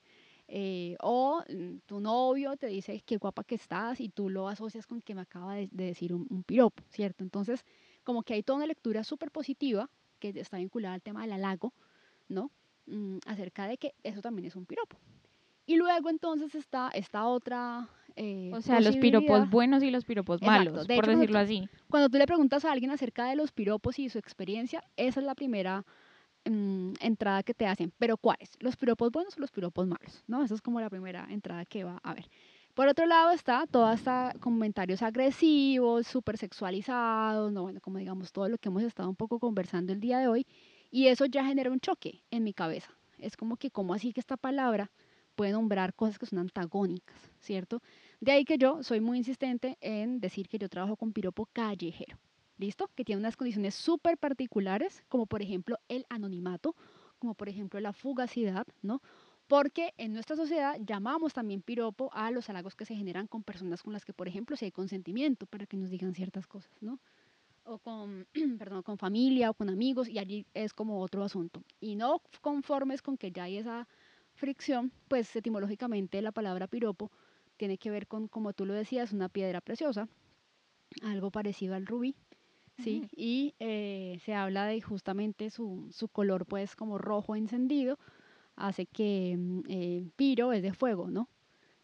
Eh, 0.48 0.96
o 1.02 1.44
mm, 1.50 1.80
tu 1.88 2.00
novio 2.00 2.56
te 2.56 2.68
dice 2.68 3.02
qué 3.04 3.18
guapa 3.18 3.44
que 3.44 3.56
estás 3.56 4.00
y 4.00 4.10
tú 4.10 4.30
lo 4.30 4.48
asocias 4.48 4.86
con 4.86 5.02
que 5.02 5.16
me 5.16 5.22
acaba 5.22 5.56
de, 5.56 5.70
decir 5.72 6.14
un, 6.14 6.28
un, 6.30 6.44
piropo, 6.44 6.84
¿cierto? 6.90 7.24
Entonces, 7.24 7.66
como 8.04 8.22
que 8.22 8.36
hay 8.36 8.44
toda 8.44 8.58
una 8.58 8.68
lectura 8.68 9.04
súper 9.04 9.32
positiva 9.32 9.90
que 10.20 10.30
está 10.30 10.58
vinculada 10.58 10.94
al 10.94 11.02
tema 11.02 11.24
del 11.24 11.34
halago, 11.34 11.74
¿no? 12.30 12.52
Mm, 12.88 13.18
acerca 13.26 13.68
de 13.68 13.78
que 13.78 13.94
eso 14.04 14.22
también 14.22 14.48
es 14.48 14.56
un 14.56 14.66
piropo. 14.66 14.98
Y 15.66 15.76
luego 15.76 16.10
entonces 16.10 16.56
está 16.56 16.90
esta 16.94 17.28
otra... 17.28 17.90
Eh, 18.16 18.50
o 18.54 18.62
sea, 18.62 18.80
los 18.80 18.98
piropos 18.98 19.48
buenos 19.50 19.84
y 19.84 19.92
los 19.92 20.04
piropos 20.04 20.42
malos, 20.42 20.88
por 20.88 21.06
decirlo 21.06 21.38
así. 21.38 21.70
Cuando 21.88 22.10
tú 22.10 22.18
le 22.18 22.26
preguntas 22.26 22.66
a 22.66 22.72
alguien 22.72 22.90
acerca 22.90 23.28
de 23.28 23.36
los 23.36 23.52
piropos 23.52 24.00
y 24.00 24.10
su 24.10 24.18
experiencia, 24.18 24.84
esa 24.96 25.20
es 25.20 25.26
la 25.26 25.36
primera 25.36 25.86
mm, 26.46 26.94
entrada 27.00 27.44
que 27.44 27.54
te 27.54 27.68
hacen. 27.68 27.94
Pero 28.00 28.18
¿cuáles? 28.18 28.50
¿Los 28.60 28.76
piropos 28.76 29.12
buenos 29.12 29.38
o 29.38 29.42
los 29.42 29.52
piropos 29.52 29.86
malos? 29.86 30.24
¿No? 30.26 30.44
Esa 30.44 30.56
es 30.56 30.62
como 30.62 30.82
la 30.82 30.90
primera 30.90 31.28
entrada 31.30 31.66
que 31.66 31.84
va 31.84 32.00
a 32.02 32.14
ver. 32.16 32.28
Por 32.74 32.88
otro 32.88 33.06
lado 33.06 33.32
está 33.32 33.66
toda 33.68 33.94
esta 33.94 34.34
comentarios 34.40 35.02
agresivos, 35.02 36.08
súper 36.08 36.38
sexualizados, 36.38 37.52
no, 37.52 37.64
bueno, 37.64 37.82
como 37.82 37.98
digamos 37.98 38.32
todo 38.32 38.48
lo 38.50 38.58
que 38.58 38.70
hemos 38.70 38.84
estado 38.84 39.10
un 39.10 39.16
poco 39.16 39.40
conversando 39.40 39.94
el 39.94 40.00
día 40.00 40.20
de 40.20 40.28
hoy, 40.28 40.48
y 40.92 41.08
eso 41.08 41.26
ya 41.26 41.46
genera 41.46 41.72
un 41.72 41.80
choque 41.80 42.24
en 42.32 42.44
mi 42.44 42.54
cabeza. 42.54 42.92
Es 43.18 43.36
como 43.38 43.58
que, 43.58 43.72
¿cómo 43.72 43.94
así 43.94 44.14
que 44.14 44.20
esta 44.20 44.38
palabra 44.38 44.92
puede 45.36 45.52
nombrar 45.52 45.94
cosas 45.94 46.18
que 46.18 46.26
son 46.26 46.40
antagónicas, 46.40 47.16
¿cierto? 47.40 47.82
De 48.20 48.32
ahí 48.32 48.44
que 48.44 48.58
yo 48.58 48.84
soy 48.84 49.00
muy 49.00 49.20
insistente 49.20 49.78
en 49.82 50.20
decir 50.20 50.50
que 50.50 50.58
yo 50.58 50.68
trabajo 50.68 50.96
con 50.96 51.14
piropo 51.14 51.48
callejero, 51.54 52.18
¿listo? 52.58 52.90
Que 52.96 53.06
tiene 53.06 53.20
unas 53.20 53.38
condiciones 53.38 53.76
súper 53.76 54.18
particulares, 54.18 55.04
como 55.08 55.28
por 55.28 55.42
ejemplo 55.44 55.78
el 55.90 56.06
anonimato, 56.10 56.76
como 57.20 57.36
por 57.36 57.50
ejemplo 57.50 57.80
la 57.80 57.94
fugacidad, 57.94 58.66
¿no? 58.82 59.02
Porque 59.48 59.94
en 59.98 60.14
nuestra 60.14 60.36
sociedad 60.36 60.76
llamamos 60.80 61.34
también 61.34 61.62
piropo 61.62 62.10
a 62.14 62.32
los 62.32 62.50
halagos 62.50 62.76
que 62.76 62.86
se 62.86 62.96
generan 62.96 63.28
con 63.28 63.44
personas 63.44 63.82
con 63.82 63.94
las 63.94 64.04
que, 64.06 64.14
por 64.14 64.28
ejemplo, 64.28 64.58
si 64.58 64.66
hay 64.66 64.72
consentimiento 64.72 65.46
para 65.46 65.66
que 65.66 65.78
nos 65.78 65.90
digan 65.90 66.16
ciertas 66.16 66.48
cosas, 66.48 66.72
¿no? 66.82 67.00
O 67.68 67.78
con, 67.80 68.28
perdón, 68.60 68.82
con 68.84 68.98
familia 68.98 69.50
o 69.50 69.54
con 69.54 69.70
amigos 69.70 70.10
y 70.10 70.20
allí 70.20 70.46
es 70.54 70.74
como 70.74 71.02
otro 71.02 71.24
asunto. 71.24 71.64
Y 71.80 71.96
no 71.96 72.22
conformes 72.42 73.02
con 73.02 73.18
que 73.18 73.32
ya 73.32 73.44
hay 73.44 73.58
esa 73.58 73.88
fricción, 74.34 74.92
pues 75.08 75.36
etimológicamente 75.36 76.22
la 76.22 76.32
palabra 76.32 76.68
piropo 76.68 77.12
tiene 77.58 77.78
que 77.78 77.90
ver 77.90 78.08
con, 78.08 78.28
como 78.28 78.54
tú 78.54 78.66
lo 78.66 78.74
decías, 78.74 79.12
una 79.12 79.30
piedra 79.30 79.62
preciosa, 79.62 80.08
algo 81.02 81.32
parecido 81.32 81.76
al 81.76 81.88
rubí, 81.88 82.16
¿sí? 82.78 83.08
Y 83.16 83.56
eh, 83.60 84.20
se 84.24 84.36
habla 84.36 84.68
de 84.68 84.80
justamente 84.82 85.50
su, 85.50 85.88
su, 85.92 86.08
color 86.08 86.46
pues 86.46 86.76
como 86.76 87.00
rojo 87.00 87.36
encendido, 87.36 87.98
hace 88.56 88.86
que 88.86 89.36
mm, 89.38 89.62
eh, 89.70 90.08
piro 90.16 90.54
es 90.54 90.62
de 90.62 90.74
fuego, 90.74 91.10
¿no? 91.10 91.30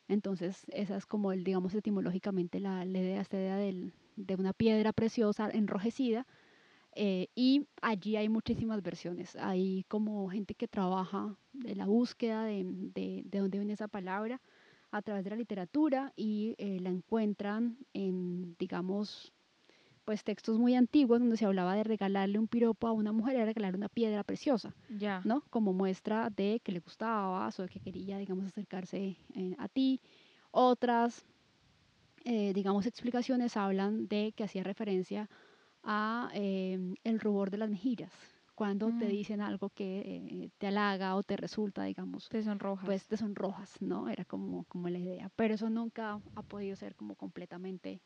Entonces 0.08 0.64
esa 0.68 0.96
es 0.96 1.08
como, 1.08 1.32
el, 1.32 1.44
digamos, 1.44 1.74
etimológicamente 1.74 2.60
la, 2.60 2.86
la 2.86 3.00
idea, 3.00 3.22
esta 3.22 3.38
idea 3.38 3.58
del, 3.58 3.94
de 4.16 4.36
una 4.36 4.54
piedra 4.54 4.94
preciosa 4.94 5.50
enrojecida, 5.52 6.26
Eh, 6.96 7.28
y 7.34 7.66
allí 7.82 8.18
hay 8.18 8.30
muchísimas 8.30 8.84
versiones. 8.84 9.36
Hay 9.38 9.84
como 9.88 10.30
gente 10.30 10.54
que 10.54 10.68
trabaja 10.68 11.36
de 11.52 11.76
la 11.76 11.88
búsqueda 11.88 12.46
de, 12.46 12.64
de, 12.94 13.24
de 13.26 13.40
dónde 13.40 13.58
viene 13.58 13.74
esa 13.74 13.88
palabra 13.88 14.40
a 14.92 15.02
través 15.02 15.24
de 15.24 15.32
la 15.32 15.36
literatura 15.38 16.14
y 16.16 16.54
eh, 16.60 16.80
la 16.82 16.90
encuentran 16.90 17.78
en, 17.94 18.56
digamos, 18.60 19.34
pues 20.06 20.24
textos 20.24 20.60
muy 20.60 20.76
antiguos 20.76 21.20
donde 21.20 21.38
se 21.38 21.46
hablaba 21.46 21.74
de 21.76 21.84
regalarle 21.84 22.38
un 22.38 22.48
piropo 22.48 22.88
a 22.88 22.92
una 22.92 23.12
mujer, 23.12 23.36
era 23.38 23.46
regalarle 23.46 23.78
una 23.78 23.90
piedra 23.90 24.24
preciosa, 24.24 24.76
Ya. 24.90 25.22
¿no? 25.26 25.42
Como 25.50 25.74
muestra 25.74 26.30
de 26.30 26.60
que 26.64 26.72
le 26.74 26.80
gustaba 26.80 27.48
o 27.58 27.62
de 27.64 27.70
que 27.70 27.80
quería, 27.80 28.20
digamos, 28.20 28.46
acercarse 28.46 29.18
eh, 29.34 29.56
a 29.58 29.68
ti. 29.68 30.00
Otras, 30.52 31.26
eh, 32.24 32.54
digamos, 32.54 32.86
explicaciones 32.86 33.58
hablan 33.58 34.08
de 34.08 34.34
que 34.36 34.44
hacía 34.44 34.64
referencia 34.64 35.30
a 35.84 36.30
eh, 36.34 36.80
el 37.04 37.20
rubor 37.20 37.52
de 37.52 37.58
las 37.58 37.70
mejillas, 37.70 38.14
cuando 38.56 38.94
te 38.94 39.06
Mm. 39.06 39.10
dicen 39.10 39.42
algo 39.42 39.70
que 39.72 40.00
eh, 40.06 40.50
te 40.58 40.68
halaga 40.68 41.16
o 41.16 41.24
te 41.24 41.38
resulta, 41.38 41.84
digamos, 41.86 42.32
Te 42.32 42.44
sonrojas. 42.44 42.84
pues 42.84 43.08
te 43.08 43.18
sonrojas, 43.18 43.82
¿no? 43.82 44.10
Era 44.10 44.26
como, 44.26 44.66
como 44.66 44.90
la 44.90 45.00
idea. 45.00 45.30
Pero 45.36 45.56
eso 45.56 45.70
nunca 45.70 46.22
ha 46.36 46.44
podido 46.44 46.76
ser 46.76 46.96
como 46.96 47.16
completamente, 47.16 48.02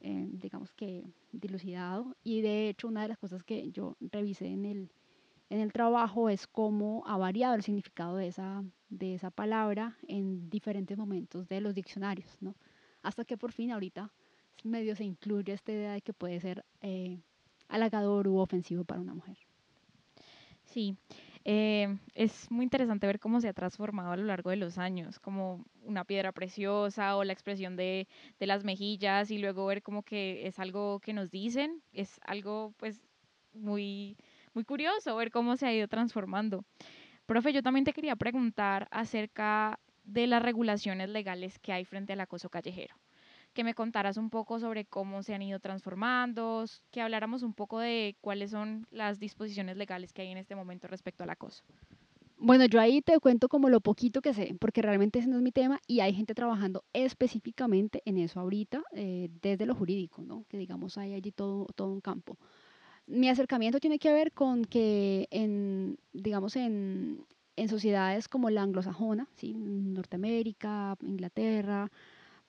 eh, 0.00 0.26
digamos 0.32 0.72
que, 0.72 1.04
dilucidado. 1.32 2.16
Y 2.22 2.42
de 2.42 2.68
hecho, 2.68 2.88
una 2.88 3.02
de 3.02 3.08
las 3.08 3.18
cosas 3.18 3.44
que 3.44 3.70
yo 3.72 3.96
revisé 4.00 4.48
en 4.48 4.64
el, 4.66 4.92
en 5.50 5.60
el 5.60 5.72
trabajo 5.72 6.28
es 6.30 6.46
cómo 6.46 7.04
ha 7.06 7.16
variado 7.18 7.54
el 7.54 7.62
significado 7.62 8.16
de 8.16 8.28
esa, 8.28 8.64
de 8.88 9.14
esa 9.14 9.30
palabra 9.30 9.98
en 10.08 10.50
diferentes 10.50 10.96
momentos 10.98 11.48
de 11.48 11.60
los 11.60 11.74
diccionarios, 11.74 12.36
¿no? 12.40 12.56
Hasta 13.02 13.24
que 13.24 13.36
por 13.36 13.52
fin 13.52 13.72
ahorita 13.72 14.12
medio 14.64 14.94
se 14.94 15.04
incluye 15.04 15.52
esta 15.52 15.72
idea 15.72 15.92
de 15.92 16.02
que 16.02 16.12
puede 16.12 16.40
ser 16.40 16.64
eh, 16.80 17.18
halagador 17.68 18.28
u 18.28 18.38
ofensivo 18.38 18.84
para 18.84 19.00
una 19.00 19.14
mujer. 19.14 19.38
Sí, 20.64 20.96
eh, 21.44 21.98
es 22.14 22.50
muy 22.50 22.64
interesante 22.64 23.06
ver 23.06 23.18
cómo 23.18 23.40
se 23.40 23.48
ha 23.48 23.52
transformado 23.52 24.12
a 24.12 24.16
lo 24.16 24.24
largo 24.24 24.50
de 24.50 24.56
los 24.56 24.78
años, 24.78 25.18
como 25.18 25.64
una 25.82 26.04
piedra 26.04 26.32
preciosa 26.32 27.16
o 27.16 27.24
la 27.24 27.32
expresión 27.32 27.76
de, 27.76 28.06
de 28.38 28.46
las 28.46 28.64
mejillas 28.64 29.30
y 29.30 29.38
luego 29.38 29.66
ver 29.66 29.82
como 29.82 30.02
que 30.02 30.46
es 30.46 30.58
algo 30.58 31.00
que 31.00 31.12
nos 31.12 31.30
dicen, 31.30 31.82
es 31.92 32.20
algo 32.24 32.72
pues 32.76 33.02
muy, 33.52 34.16
muy 34.54 34.64
curioso 34.64 35.16
ver 35.16 35.30
cómo 35.30 35.56
se 35.56 35.66
ha 35.66 35.74
ido 35.74 35.88
transformando. 35.88 36.64
Profe, 37.26 37.52
yo 37.52 37.62
también 37.62 37.84
te 37.84 37.92
quería 37.92 38.16
preguntar 38.16 38.88
acerca 38.90 39.80
de 40.12 40.26
las 40.26 40.42
regulaciones 40.42 41.08
legales 41.08 41.58
que 41.58 41.72
hay 41.72 41.84
frente 41.84 42.12
al 42.12 42.20
acoso 42.20 42.50
callejero. 42.50 42.96
Que 43.52 43.64
me 43.64 43.74
contaras 43.74 44.16
un 44.16 44.30
poco 44.30 44.60
sobre 44.60 44.84
cómo 44.84 45.22
se 45.22 45.34
han 45.34 45.42
ido 45.42 45.58
transformando, 45.58 46.64
que 46.90 47.00
habláramos 47.00 47.42
un 47.42 47.54
poco 47.54 47.78
de 47.78 48.16
cuáles 48.20 48.50
son 48.50 48.86
las 48.90 49.18
disposiciones 49.18 49.76
legales 49.76 50.12
que 50.12 50.22
hay 50.22 50.28
en 50.28 50.38
este 50.38 50.54
momento 50.54 50.86
respecto 50.86 51.24
al 51.24 51.30
acoso. 51.30 51.64
Bueno, 52.42 52.64
yo 52.64 52.80
ahí 52.80 53.02
te 53.02 53.18
cuento 53.20 53.48
como 53.48 53.68
lo 53.68 53.80
poquito 53.80 54.22
que 54.22 54.32
sé, 54.32 54.56
porque 54.58 54.80
realmente 54.80 55.18
ese 55.18 55.28
no 55.28 55.36
es 55.36 55.42
mi 55.42 55.52
tema 55.52 55.78
y 55.86 56.00
hay 56.00 56.14
gente 56.14 56.34
trabajando 56.34 56.84
específicamente 56.94 58.02
en 58.06 58.16
eso 58.16 58.40
ahorita, 58.40 58.82
eh, 58.92 59.28
desde 59.42 59.66
lo 59.66 59.74
jurídico, 59.74 60.22
¿no? 60.22 60.44
Que 60.48 60.56
digamos 60.56 60.96
hay 60.96 61.12
allí 61.12 61.32
todo, 61.32 61.66
todo 61.74 61.92
un 61.92 62.00
campo. 62.00 62.38
Mi 63.06 63.28
acercamiento 63.28 63.78
tiene 63.78 63.98
que 63.98 64.12
ver 64.12 64.32
con 64.32 64.64
que 64.64 65.28
en, 65.30 65.98
digamos, 66.12 66.56
en, 66.56 67.26
en 67.56 67.68
sociedades 67.68 68.28
como 68.28 68.50
la 68.50 68.62
anglosajona, 68.62 69.28
¿sí? 69.36 69.54
Norteamérica, 69.54 70.96
Inglaterra, 71.02 71.90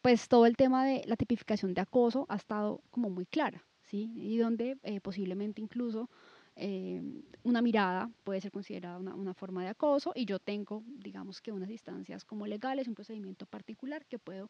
pues 0.02 0.28
todo 0.28 0.46
el 0.46 0.56
tema 0.56 0.86
de 0.86 1.04
la 1.06 1.16
tipificación 1.16 1.74
de 1.74 1.82
acoso 1.82 2.26
ha 2.30 2.36
estado 2.36 2.82
como 2.90 3.10
muy 3.10 3.26
clara, 3.26 3.64
¿sí? 3.84 4.12
Y 4.16 4.38
donde 4.38 4.78
eh, 4.84 5.00
posiblemente 5.02 5.62
incluso 5.62 6.10
eh, 6.56 7.02
una 7.44 7.62
mirada 7.62 8.10
puede 8.24 8.42
ser 8.42 8.52
considerada 8.52 8.98
una, 8.98 9.16
una, 9.16 9.34
forma 9.34 9.64
de 9.64 9.70
acoso 9.70 10.12
y 10.16 10.26
yo 10.26 10.40
tengo, 10.40 10.84
digamos 10.86 11.42
que 11.42 11.52
unas 11.52 11.70
instancias 11.70 12.26
como 12.26 12.46
legales, 12.46 12.88
un 12.88 12.96
procedimiento 12.96 13.46
particular 13.46 14.06
que 14.06 14.20
puedo 14.20 14.50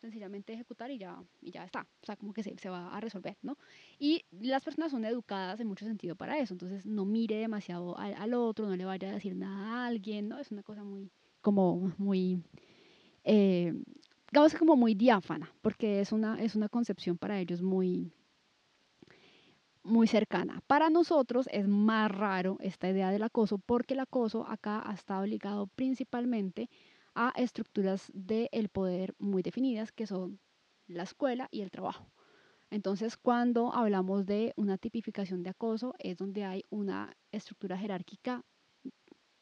sencillamente 0.00 0.52
ejecutar 0.52 0.90
y 0.90 0.98
ya, 0.98 1.22
y 1.40 1.50
ya 1.50 1.64
está, 1.64 1.86
o 2.02 2.06
sea, 2.06 2.16
como 2.16 2.32
que 2.32 2.42
se, 2.42 2.56
se 2.58 2.68
va 2.68 2.94
a 2.94 3.00
resolver, 3.00 3.36
¿no? 3.42 3.56
Y 3.98 4.24
las 4.30 4.62
personas 4.62 4.90
son 4.90 5.04
educadas 5.04 5.60
en 5.60 5.66
mucho 5.66 5.84
sentido 5.84 6.16
para 6.16 6.38
eso, 6.38 6.54
entonces 6.54 6.86
no 6.86 7.04
mire 7.04 7.36
demasiado 7.36 7.98
al, 7.98 8.14
al 8.14 8.34
otro, 8.34 8.66
no 8.66 8.76
le 8.76 8.84
vaya 8.84 9.08
a 9.08 9.12
decir 9.12 9.34
nada 9.34 9.84
a 9.84 9.86
alguien, 9.86 10.28
¿no? 10.28 10.38
Es 10.38 10.50
una 10.52 10.62
cosa 10.62 10.84
muy, 10.84 11.10
como 11.40 11.92
muy... 11.98 12.42
Eh, 13.24 13.74
digamos 14.30 14.54
como 14.54 14.76
muy 14.76 14.94
diáfana, 14.94 15.52
porque 15.62 16.00
es 16.00 16.12
una, 16.12 16.40
es 16.42 16.56
una 16.56 16.68
concepción 16.68 17.16
para 17.16 17.40
ellos 17.40 17.62
muy, 17.62 18.12
muy 19.82 20.06
cercana. 20.06 20.62
Para 20.66 20.90
nosotros 20.90 21.48
es 21.52 21.66
más 21.68 22.10
raro 22.10 22.56
esta 22.60 22.88
idea 22.88 23.10
del 23.10 23.22
acoso, 23.22 23.58
porque 23.58 23.94
el 23.94 24.00
acoso 24.00 24.46
acá 24.46 24.82
ha 24.84 24.92
estado 24.94 25.24
ligado 25.26 25.68
principalmente 25.68 26.68
a 27.16 27.32
estructuras 27.36 28.12
del 28.14 28.68
poder 28.70 29.14
muy 29.18 29.42
definidas, 29.42 29.92
que 29.92 30.06
son 30.06 30.40
la 30.86 31.02
escuela 31.04 31.48
y 31.50 31.62
el 31.62 31.72
trabajo. 31.72 32.12
Entonces, 32.70 33.16
cuando 33.16 33.72
hablamos 33.74 34.26
de 34.26 34.52
una 34.56 34.78
tipificación 34.78 35.42
de 35.42 35.50
acoso, 35.50 35.94
es 35.98 36.18
donde 36.18 36.44
hay 36.44 36.64
una 36.70 37.16
estructura 37.32 37.78
jerárquica 37.78 38.44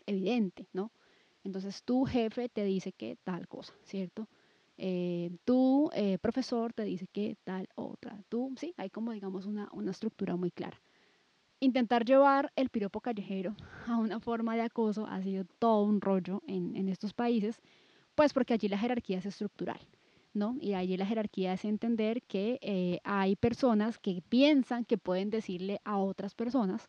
evidente, 0.07 0.69
¿no? 0.73 0.93
Entonces, 1.45 1.83
tu 1.85 2.05
jefe 2.05 2.49
te 2.49 2.65
dice 2.65 2.93
que 2.93 3.17
tal 3.25 3.49
cosa, 3.49 3.75
¿cierto? 3.85 4.29
eh, 4.77 5.31
tu 5.45 5.91
eh, 5.95 6.19
profesor 6.19 6.73
te 6.73 6.85
dice 6.85 7.07
que 7.09 7.37
tal 7.45 7.69
otra. 7.77 8.23
Tú, 8.29 8.55
sí, 8.59 8.75
hay 8.77 8.91
como 8.91 9.13
digamos 9.13 9.47
una, 9.47 9.69
una 9.73 9.93
estructura 9.93 10.37
muy 10.37 10.51
clara. 10.51 10.83
Intentar 11.65 12.05
llevar 12.05 12.53
el 12.57 12.69
piropo 12.69 13.01
callejero 13.01 13.57
a 13.89 13.97
una 13.97 14.21
forma 14.21 14.55
de 14.55 14.61
acoso 14.61 15.07
ha 15.07 15.23
sido 15.23 15.47
todo 15.59 15.85
un 15.85 16.03
rollo 16.03 16.43
en, 16.47 16.91
estos 16.91 17.15
países, 17.15 17.59
pues 18.15 18.35
porque 18.35 18.53
allí 18.53 18.69
la 18.69 18.77
jerarquía 18.77 19.17
es 19.17 19.25
estructural. 19.25 19.81
¿no? 20.35 20.59
Y 20.61 20.75
allí 20.75 20.99
la 20.99 21.07
jerarquía 21.07 21.55
es 21.55 21.65
entender 21.65 22.21
que 22.25 22.59
eh, 22.61 23.01
hay 23.03 23.35
personas 23.37 23.99
que 23.99 24.21
piensan 24.29 24.85
que 24.85 24.99
pueden 24.99 25.31
decirle 25.31 25.81
a 25.85 25.97
otras 25.97 26.35
personas 26.35 26.87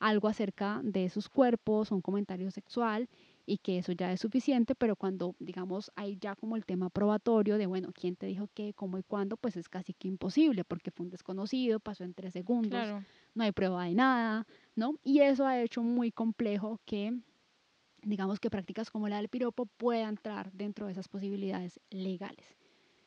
algo 0.00 0.28
acerca 0.28 0.82
de 0.82 1.08
sus 1.08 1.30
cuerpos, 1.30 1.90
un 1.90 2.02
comentario 2.02 2.50
sexual 2.50 3.08
y 3.50 3.58
que 3.58 3.78
eso 3.78 3.90
ya 3.90 4.12
es 4.12 4.20
suficiente, 4.20 4.76
pero 4.76 4.94
cuando, 4.94 5.34
digamos, 5.40 5.90
hay 5.96 6.16
ya 6.20 6.36
como 6.36 6.54
el 6.54 6.64
tema 6.64 6.88
probatorio 6.88 7.58
de, 7.58 7.66
bueno, 7.66 7.90
quién 7.92 8.14
te 8.14 8.26
dijo 8.26 8.48
qué, 8.54 8.74
cómo 8.74 8.96
y 8.96 9.02
cuándo, 9.02 9.36
pues 9.36 9.56
es 9.56 9.68
casi 9.68 9.92
que 9.92 10.06
imposible, 10.06 10.62
porque 10.62 10.92
fue 10.92 11.04
un 11.06 11.10
desconocido, 11.10 11.80
pasó 11.80 12.04
en 12.04 12.14
tres 12.14 12.32
segundos, 12.32 12.70
Claro. 12.70 13.04
no 13.34 13.42
hay 13.42 13.50
prueba 13.50 13.86
de 13.86 13.94
nada, 13.94 14.46
¿no? 14.76 14.94
Y 15.02 15.18
eso 15.18 15.48
ha 15.48 15.60
hecho 15.60 15.82
muy 15.82 16.12
complejo 16.12 16.78
que, 16.84 17.12
digamos, 18.02 18.38
que 18.38 18.50
prácticas 18.50 18.88
como 18.88 19.08
la 19.08 19.16
del 19.16 19.28
piropo 19.28 19.66
puedan 19.66 20.10
entrar 20.10 20.52
dentro 20.52 20.86
de 20.86 20.92
esas 20.92 21.08
posibilidades 21.08 21.80
legales. 21.90 22.56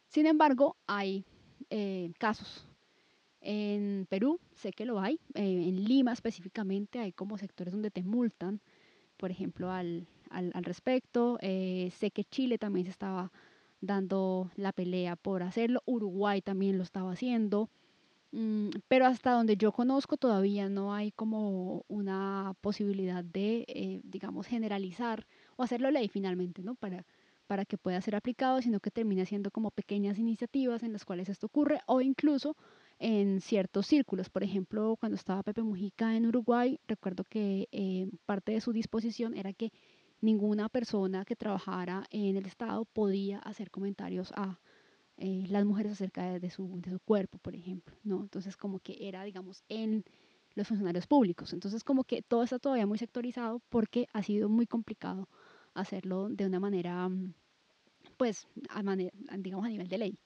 Sin 0.09 0.25
embargo, 0.25 0.75
hay 0.87 1.23
eh, 1.69 2.11
casos. 2.19 2.67
En 3.39 4.07
Perú 4.09 4.41
sé 4.55 4.73
que 4.73 4.85
lo 4.85 4.99
hay, 4.99 5.21
eh, 5.35 5.69
en 5.69 5.85
Lima 5.85 6.11
específicamente 6.11 6.99
hay 6.99 7.13
como 7.13 7.37
sectores 7.37 7.71
donde 7.71 7.91
te 7.91 8.03
multan, 8.03 8.59
por 9.15 9.31
ejemplo, 9.31 9.71
al, 9.71 10.05
al, 10.33 10.63
respecto. 10.63 11.37
Eh, 11.41 11.91
sé 11.97 12.11
que 12.11 12.23
Chile 12.25 12.57
también 12.57 12.85
se 12.85 12.91
estaba 12.91 13.31
dando 13.81 14.49
la 14.55 14.71
pelea 14.71 15.15
por 15.15 15.43
hacerlo, 15.43 15.81
Uruguay 15.85 16.41
también 16.41 16.77
lo 16.77 16.83
estaba 16.83 17.11
haciendo, 17.11 17.69
mm, 18.31 18.69
pero 18.87 19.05
hasta 19.05 19.31
donde 19.33 19.57
yo 19.57 19.71
conozco 19.73 20.17
todavía 20.17 20.69
no 20.69 20.93
hay 20.93 21.11
como 21.11 21.83
una 21.89 22.55
posibilidad 22.61 23.23
de, 23.23 23.65
eh, 23.67 24.01
digamos, 24.03 24.47
generalizar 24.47 25.27
o 25.57 25.63
hacerlo 25.63 25.91
ley 25.91 26.07
finalmente, 26.07 26.63
¿no? 26.63 26.75
Para, 26.75 27.05
para 27.47 27.65
que 27.65 27.77
pueda 27.77 28.01
ser 28.01 28.15
aplicado, 28.15 28.61
sino 28.61 28.79
que 28.79 28.91
termina 28.91 29.25
siendo 29.25 29.51
como 29.51 29.69
pequeñas 29.71 30.17
iniciativas 30.17 30.83
en 30.83 30.93
las 30.93 31.05
cuales 31.05 31.29
esto 31.29 31.47
ocurre 31.47 31.81
o 31.85 32.01
incluso 32.01 32.55
en 32.99 33.41
ciertos 33.41 33.87
círculos. 33.87 34.29
Por 34.29 34.43
ejemplo, 34.43 34.95
cuando 34.99 35.15
estaba 35.17 35.43
Pepe 35.43 35.61
Mujica 35.61 36.15
en 36.15 36.25
Uruguay, 36.25 36.79
recuerdo 36.87 37.23
que 37.25 37.67
eh, 37.71 38.07
parte 38.25 38.53
de 38.53 38.61
su 38.61 38.71
disposición 38.71 39.35
era 39.35 39.51
que 39.53 39.71
ninguna 40.23 40.69
persona 40.69 41.25
que 41.25 41.35
trabajara 41.35 42.05
en 42.09 42.37
el 42.37 42.45
Estado 42.45 42.85
podía 42.85 43.39
hacer 43.39 43.69
comentarios 43.69 44.31
a 44.35 44.59
eh, 45.17 45.45
las 45.49 45.65
mujeres 45.65 45.91
acerca 45.91 46.23
de, 46.23 46.39
de, 46.39 46.49
su, 46.49 46.79
de, 46.81 46.89
su, 46.89 46.99
cuerpo, 46.99 47.37
por 47.39 47.55
ejemplo, 47.55 47.95
¿no? 48.03 48.21
Entonces, 48.21 48.55
como 48.57 48.79
que 48.79 48.97
era, 49.07 49.23
digamos, 49.23 49.63
en 49.67 50.05
los 50.55 50.67
funcionarios 50.67 51.07
públicos. 51.07 51.51
Entonces, 51.53 51.83
como 51.83 52.03
que 52.05 52.21
todo 52.21 52.43
está 52.43 52.57
todavía 52.57 52.87
muy 52.87 52.97
sectorizado 52.97 53.61
porque 53.69 54.07
ha 54.13 54.23
sido 54.23 54.49
muy 54.49 54.65
complicado 54.65 55.27
hacerlo 55.73 56.29
de 56.29 56.45
una 56.45 56.59
manera, 56.59 57.09
pues, 58.17 58.47
a 58.69 58.81
manera, 58.81 59.11
digamos, 59.37 59.65
a 59.65 59.69
nivel 59.69 59.89
de 59.89 59.97
ley. 59.97 60.19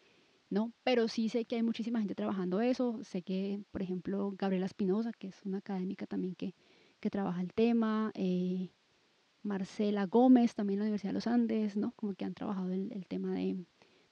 ¿no? 0.49 0.71
Pero 0.83 1.07
sí 1.07 1.27
sé 1.27 1.45
que 1.45 1.55
hay 1.55 1.63
muchísima 1.63 1.99
gente 1.99 2.15
trabajando 2.15 2.61
eso. 2.61 2.99
Sé 3.03 3.21
que, 3.23 3.61
por 3.71 3.81
ejemplo, 3.81 4.33
Gabriela 4.37 4.65
Espinosa, 4.67 5.11
que 5.11 5.27
es 5.27 5.43
una 5.43 5.57
académica 5.57 6.05
también 6.05 6.35
que, 6.35 6.55
que 6.99 7.09
trabaja 7.09 7.41
el 7.41 7.53
tema, 7.53 8.11
eh, 8.15 8.69
Marcela 9.47 10.05
Gómez, 10.05 10.53
también 10.53 10.77
en 10.77 10.79
la 10.79 10.85
Universidad 10.85 11.11
de 11.11 11.15
los 11.15 11.27
Andes, 11.27 11.77
¿no? 11.77 11.93
Como 11.95 12.13
que 12.13 12.25
han 12.25 12.33
trabajado 12.33 12.71
el, 12.71 12.91
el 12.91 13.07
tema 13.07 13.33
de, 13.33 13.57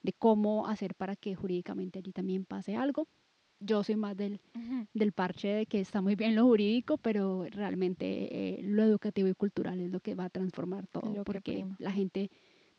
de, 0.02 0.12
cómo 0.12 0.66
hacer 0.66 0.94
para 0.94 1.14
que 1.14 1.34
jurídicamente 1.34 1.98
allí 1.98 2.12
también 2.12 2.44
pase 2.44 2.74
algo. 2.74 3.06
yo 3.60 3.82
soy 3.82 3.96
más 3.96 4.16
del, 4.16 4.40
del 4.92 5.12
parche 5.12 5.48
de 5.48 5.66
que 5.66 5.80
está 5.80 6.00
muy 6.02 6.16
bien 6.16 6.34
lo 6.34 6.44
jurídico, 6.44 6.98
pero 6.98 7.44
realmente 7.50 8.04
eh, 8.58 8.62
lo 8.62 8.82
educativo 8.82 9.28
y 9.28 9.34
cultural 9.34 9.80
es 9.80 9.90
lo 9.90 10.00
que 10.00 10.14
va 10.14 10.24
a 10.24 10.30
transformar 10.30 10.86
todo, 10.86 11.24
porque 11.24 11.66
la 11.78 11.92
gente 11.92 12.30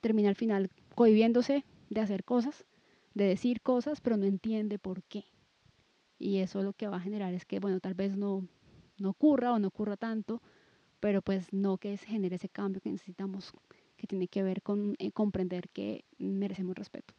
termina 0.01 0.29
al 0.29 0.35
final 0.35 0.69
cohibiéndose 0.95 1.63
de 1.89 2.01
hacer 2.01 2.23
cosas, 2.23 2.65
de 3.13 3.25
decir 3.25 3.61
cosas, 3.61 4.01
pero 4.01 4.17
no 4.17 4.25
entiende 4.25 4.79
por 4.79 5.03
qué. 5.03 5.25
Y 6.19 6.37
eso 6.37 6.63
lo 6.63 6.73
que 6.73 6.87
va 6.87 6.97
a 6.97 7.01
generar 7.01 7.33
es 7.33 7.45
que, 7.45 7.59
bueno, 7.59 7.79
tal 7.79 7.93
vez 7.93 8.17
no, 8.17 8.47
no 8.97 9.09
ocurra 9.09 9.53
o 9.53 9.59
no 9.59 9.67
ocurra 9.67 9.97
tanto, 9.97 10.41
pero 10.99 11.21
pues 11.21 11.51
no 11.53 11.77
que 11.77 11.97
genere 11.97 12.35
ese 12.35 12.49
cambio 12.49 12.81
que 12.81 12.91
necesitamos, 12.91 13.53
que 13.95 14.07
tiene 14.07 14.27
que 14.27 14.43
ver 14.43 14.61
con 14.61 14.95
eh, 14.99 15.11
comprender 15.11 15.69
que 15.69 16.05
merecemos 16.17 16.75
respeto. 16.75 17.13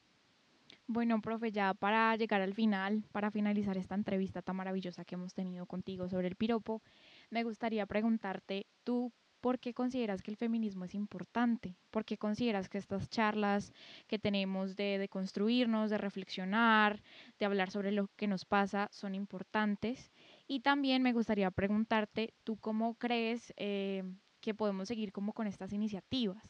Bueno, 0.91 1.21
profe, 1.21 1.53
ya 1.53 1.75
para 1.75 2.17
llegar 2.17 2.41
al 2.41 2.55
final, 2.55 3.05
para 3.13 3.31
finalizar 3.31 3.77
esta 3.77 3.95
entrevista 3.95 4.41
tan 4.41 4.57
maravillosa 4.57 5.05
que 5.05 5.17
hemos 5.17 5.35
tenido 5.35 5.67
contigo 5.67 6.09
sobre 6.09 6.29
el 6.29 6.37
piropo, 6.37 6.81
me 7.29 7.45
gustaría 7.45 7.85
preguntarte, 7.85 8.67
¿tú 8.85 9.13
por 9.43 9.59
qué 9.59 9.75
consideras 9.75 10.23
que 10.23 10.31
el 10.31 10.39
feminismo 10.39 10.87
es 10.87 10.95
importante? 10.95 11.77
¿Por 11.91 12.07
qué 12.07 12.17
consideras 12.17 12.71
que 12.71 12.79
estas 12.79 13.09
charlas 13.11 13.73
que 14.07 14.19
tenemos 14.19 14.77
de, 14.77 14.97
de 14.97 15.09
construirnos, 15.09 15.91
de 15.91 15.99
reflexionar, 15.99 17.03
de 17.39 17.47
hablar 17.47 17.71
sobre 17.71 17.93
lo 17.93 18.09
que 18.17 18.27
nos 18.27 18.47
pasa 18.47 18.89
son 18.91 19.15
importantes? 19.15 20.11
Y 20.49 20.61
también 20.61 21.03
me 21.03 21.13
gustaría 21.13 21.51
preguntarte, 21.51 22.33
¿tú 22.43 22.57
cómo 22.57 22.95
crees 22.95 23.53
eh, 23.59 24.03
que 24.41 24.55
podemos 24.55 24.89
seguir 24.89 25.13
como 25.13 25.35
con 25.35 25.47
estas 25.47 25.75
iniciativas 25.75 26.43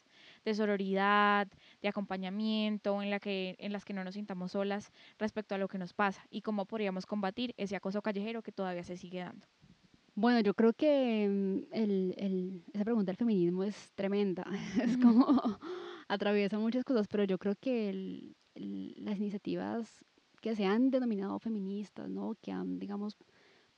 de 0.45 0.55
sororidad, 0.55 1.49
de 1.83 1.89
acompañamiento, 1.89 3.03
en, 3.03 3.11
la 3.11 3.19
que, 3.19 3.57
en 3.59 3.73
las 3.73 3.85
que 3.85 3.95
no 3.95 4.05
nos 4.05 4.15
sintamos 4.15 4.53
solas 4.53 4.93
respecto 5.19 5.57
a 5.57 5.59
lo 5.59 5.67
que 5.67 5.79
nos 5.79 5.95
pasa 5.95 6.25
y 6.31 6.43
cómo 6.43 6.65
podríamos 6.65 7.07
combatir 7.07 7.55
ese 7.57 7.75
acoso 7.75 8.01
callejero 8.01 8.43
que 8.43 8.53
todavía 8.53 8.85
se 8.85 8.97
sigue 8.97 9.19
dando. 9.19 9.49
Bueno, 10.15 10.41
yo 10.41 10.55
creo 10.55 10.73
que 10.73 11.29
mm, 11.29 11.75
el, 11.75 12.15
el, 12.19 12.65
esa 12.73 12.85
pregunta 12.85 13.11
del 13.11 13.17
feminismo 13.17 13.65
es 13.65 13.93
tremenda, 13.97 14.45
es 14.83 14.97
como 14.99 15.27
atraviesa 16.09 16.59
muchas 16.59 16.85
cosas, 16.85 17.09
pero 17.09 17.25
yo 17.25 17.39
creo 17.39 17.57
que 17.57 18.33
las 18.55 19.17
iniciativas 19.17 20.05
que 20.41 20.55
se 20.55 20.67
han 20.67 20.91
denominado 20.91 21.39
feministas, 21.39 22.09
¿no? 22.09 22.37
que 22.41 22.53
han, 22.53 22.79
digamos, 22.79 23.17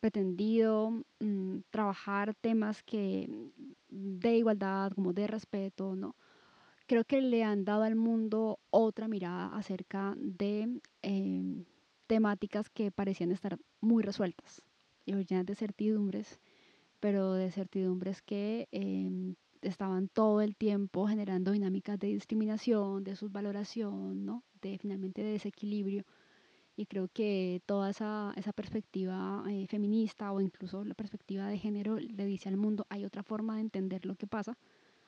pretendido 0.01 0.91
mm, 1.21 1.59
trabajar 1.71 2.35
temas 2.35 2.83
que 2.83 3.29
de 3.89 4.37
igualdad, 4.37 4.93
como 4.93 5.13
de 5.13 5.27
respeto, 5.27 5.95
¿no? 5.95 6.17
Creo 6.87 7.05
que 7.05 7.21
le 7.21 7.45
han 7.45 7.65
dado 7.65 7.85
al 7.85 7.95
mundo 7.95 8.59
otra 8.71 9.07
mirada 9.07 9.55
acerca 9.57 10.15
de 10.17 10.81
em, 11.03 11.65
temáticas 12.07 12.69
que 12.69 12.91
parecían 12.91 13.31
estar 13.31 13.59
muy 13.81 14.03
resueltas 14.03 14.63
y 15.07 15.13
llenas 15.13 15.47
de 15.47 15.55
certidumbres, 15.55 16.41
pero 16.99 17.35
de 17.35 17.53
certidumbres 17.53 18.23
que 18.23 18.69
em, 18.73 19.37
estaban 19.63 20.09
todo 20.09 20.41
el 20.41 20.57
tiempo 20.57 21.07
generando 21.07 21.53
dinámicas 21.53 21.99
de 21.99 22.09
discriminación, 22.09 23.05
de 23.05 23.15
subvaloración, 23.15 24.25
¿no? 24.25 24.43
de 24.61 24.79
finalmente 24.79 25.23
de 25.23 25.33
desequilibrio 25.33 26.05
y 26.77 26.87
creo 26.87 27.09
que 27.09 27.63
toda 27.67 27.91
esa, 27.91 28.33
esa 28.37 28.53
perspectiva 28.53 29.45
eh, 29.49 29.67
feminista 29.69 30.33
o 30.33 30.41
incluso 30.41 30.85
la 30.85 30.95
perspectiva 30.95 31.47
de 31.49 31.59
género 31.59 31.99
le 31.99 32.25
dice 32.27 32.49
al 32.49 32.57
mundo, 32.57 32.87
hay 32.89 33.05
otra 33.05 33.23
forma 33.23 33.57
de 33.57 33.63
entender 33.63 34.07
lo 34.07 34.15
que 34.17 34.27
pasa, 34.27 34.57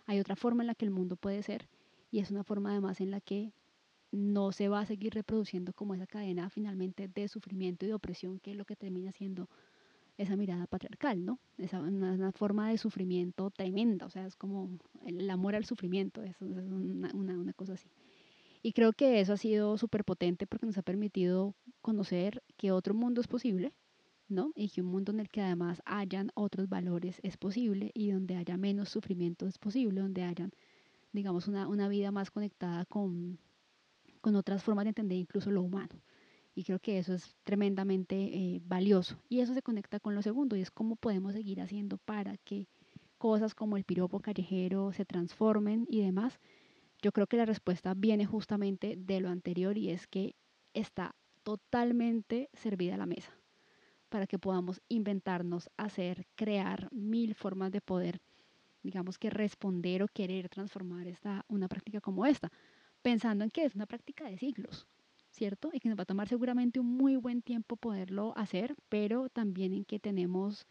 hay 0.06 0.20
otra 0.20 0.36
forma 0.36 0.62
en 0.62 0.68
la 0.68 0.74
que 0.74 0.84
el 0.84 0.90
mundo 0.90 1.16
puede 1.16 1.42
ser 1.42 1.68
y 2.10 2.18
es 2.20 2.30
una 2.30 2.44
forma 2.44 2.70
además 2.70 3.00
en 3.00 3.10
la 3.10 3.20
que 3.20 3.52
no 4.10 4.52
se 4.52 4.68
va 4.68 4.80
a 4.80 4.86
seguir 4.86 5.14
reproduciendo 5.14 5.72
como 5.72 5.94
esa 5.94 6.06
cadena 6.06 6.50
finalmente 6.50 7.08
de 7.08 7.28
sufrimiento 7.28 7.86
y 7.86 7.88
de 7.88 7.94
opresión 7.94 8.38
que 8.38 8.50
es 8.50 8.56
lo 8.56 8.66
que 8.66 8.76
termina 8.76 9.10
siendo 9.12 9.48
esa 10.18 10.36
mirada 10.36 10.66
patriarcal, 10.66 11.24
¿no? 11.24 11.38
Una, 11.72 12.12
una 12.12 12.32
forma 12.32 12.68
de 12.70 12.78
sufrimiento 12.78 13.50
tremenda, 13.50 14.06
o 14.06 14.10
sea, 14.10 14.26
es 14.26 14.36
como 14.36 14.70
el 15.06 15.28
amor 15.30 15.54
al 15.54 15.64
sufrimiento, 15.64 16.22
es, 16.22 16.36
es 16.36 16.42
una, 16.42 17.10
una, 17.14 17.38
una 17.38 17.52
cosa 17.54 17.74
así. 17.74 17.88
Y 18.62 18.72
creo 18.72 18.92
que 18.92 19.20
eso 19.20 19.32
ha 19.32 19.36
sido 19.36 19.76
súper 19.76 20.04
potente 20.04 20.46
porque 20.46 20.66
nos 20.66 20.78
ha 20.78 20.82
permitido 20.82 21.54
conocer 21.80 22.42
que 22.56 22.70
otro 22.70 22.94
mundo 22.94 23.20
es 23.20 23.26
posible, 23.26 23.72
¿no? 24.28 24.52
Y 24.54 24.70
que 24.70 24.82
un 24.82 24.88
mundo 24.88 25.10
en 25.12 25.20
el 25.20 25.28
que 25.28 25.42
además 25.42 25.82
hayan 25.84 26.30
otros 26.34 26.68
valores 26.68 27.18
es 27.24 27.36
posible 27.36 27.90
y 27.92 28.10
donde 28.12 28.36
haya 28.36 28.56
menos 28.56 28.88
sufrimiento 28.88 29.46
es 29.46 29.58
posible, 29.58 30.00
donde 30.00 30.22
hayan, 30.22 30.52
digamos, 31.12 31.48
una, 31.48 31.66
una 31.66 31.88
vida 31.88 32.12
más 32.12 32.30
conectada 32.30 32.84
con, 32.84 33.38
con 34.20 34.36
otras 34.36 34.62
formas 34.62 34.84
de 34.84 34.90
entender 34.90 35.18
incluso 35.18 35.50
lo 35.50 35.62
humano. 35.62 36.00
Y 36.54 36.64
creo 36.64 36.78
que 36.78 36.98
eso 36.98 37.14
es 37.14 37.34
tremendamente 37.44 38.14
eh, 38.16 38.62
valioso. 38.64 39.18
Y 39.28 39.40
eso 39.40 39.54
se 39.54 39.62
conecta 39.62 39.98
con 40.00 40.14
lo 40.14 40.22
segundo, 40.22 40.54
y 40.54 40.60
es 40.60 40.70
cómo 40.70 40.96
podemos 40.96 41.32
seguir 41.32 41.60
haciendo 41.60 41.98
para 41.98 42.36
que 42.38 42.68
cosas 43.18 43.54
como 43.54 43.76
el 43.76 43.84
piropo 43.84 44.20
callejero 44.20 44.92
se 44.92 45.04
transformen 45.04 45.86
y 45.88 46.00
demás, 46.02 46.38
yo 47.02 47.12
creo 47.12 47.26
que 47.26 47.36
la 47.36 47.44
respuesta 47.44 47.94
viene 47.94 48.24
justamente 48.24 48.94
de 48.96 49.20
lo 49.20 49.28
anterior 49.28 49.76
y 49.76 49.90
es 49.90 50.06
que 50.06 50.36
está 50.72 51.14
totalmente 51.42 52.48
servida 52.54 52.96
la 52.96 53.06
mesa 53.06 53.36
para 54.08 54.26
que 54.26 54.38
podamos 54.38 54.80
inventarnos, 54.88 55.70
hacer, 55.76 56.26
crear 56.34 56.88
mil 56.92 57.34
formas 57.34 57.72
de 57.72 57.80
poder, 57.80 58.20
digamos 58.82 59.18
que 59.18 59.30
responder 59.30 60.02
o 60.02 60.06
querer 60.06 60.48
transformar 60.48 61.06
esta, 61.08 61.44
una 61.48 61.66
práctica 61.66 62.00
como 62.00 62.26
esta, 62.26 62.52
pensando 63.00 63.42
en 63.42 63.50
que 63.50 63.64
es 63.64 63.74
una 63.74 63.86
práctica 63.86 64.26
de 64.26 64.38
siglos, 64.38 64.86
¿cierto? 65.30 65.70
Y 65.72 65.80
que 65.80 65.88
nos 65.88 65.98
va 65.98 66.02
a 66.02 66.06
tomar 66.06 66.28
seguramente 66.28 66.78
un 66.78 66.94
muy 66.94 67.16
buen 67.16 67.42
tiempo 67.42 67.76
poderlo 67.76 68.34
hacer, 68.36 68.76
pero 68.88 69.28
también 69.30 69.72
en 69.72 69.84
que 69.84 69.98
tenemos 69.98 70.66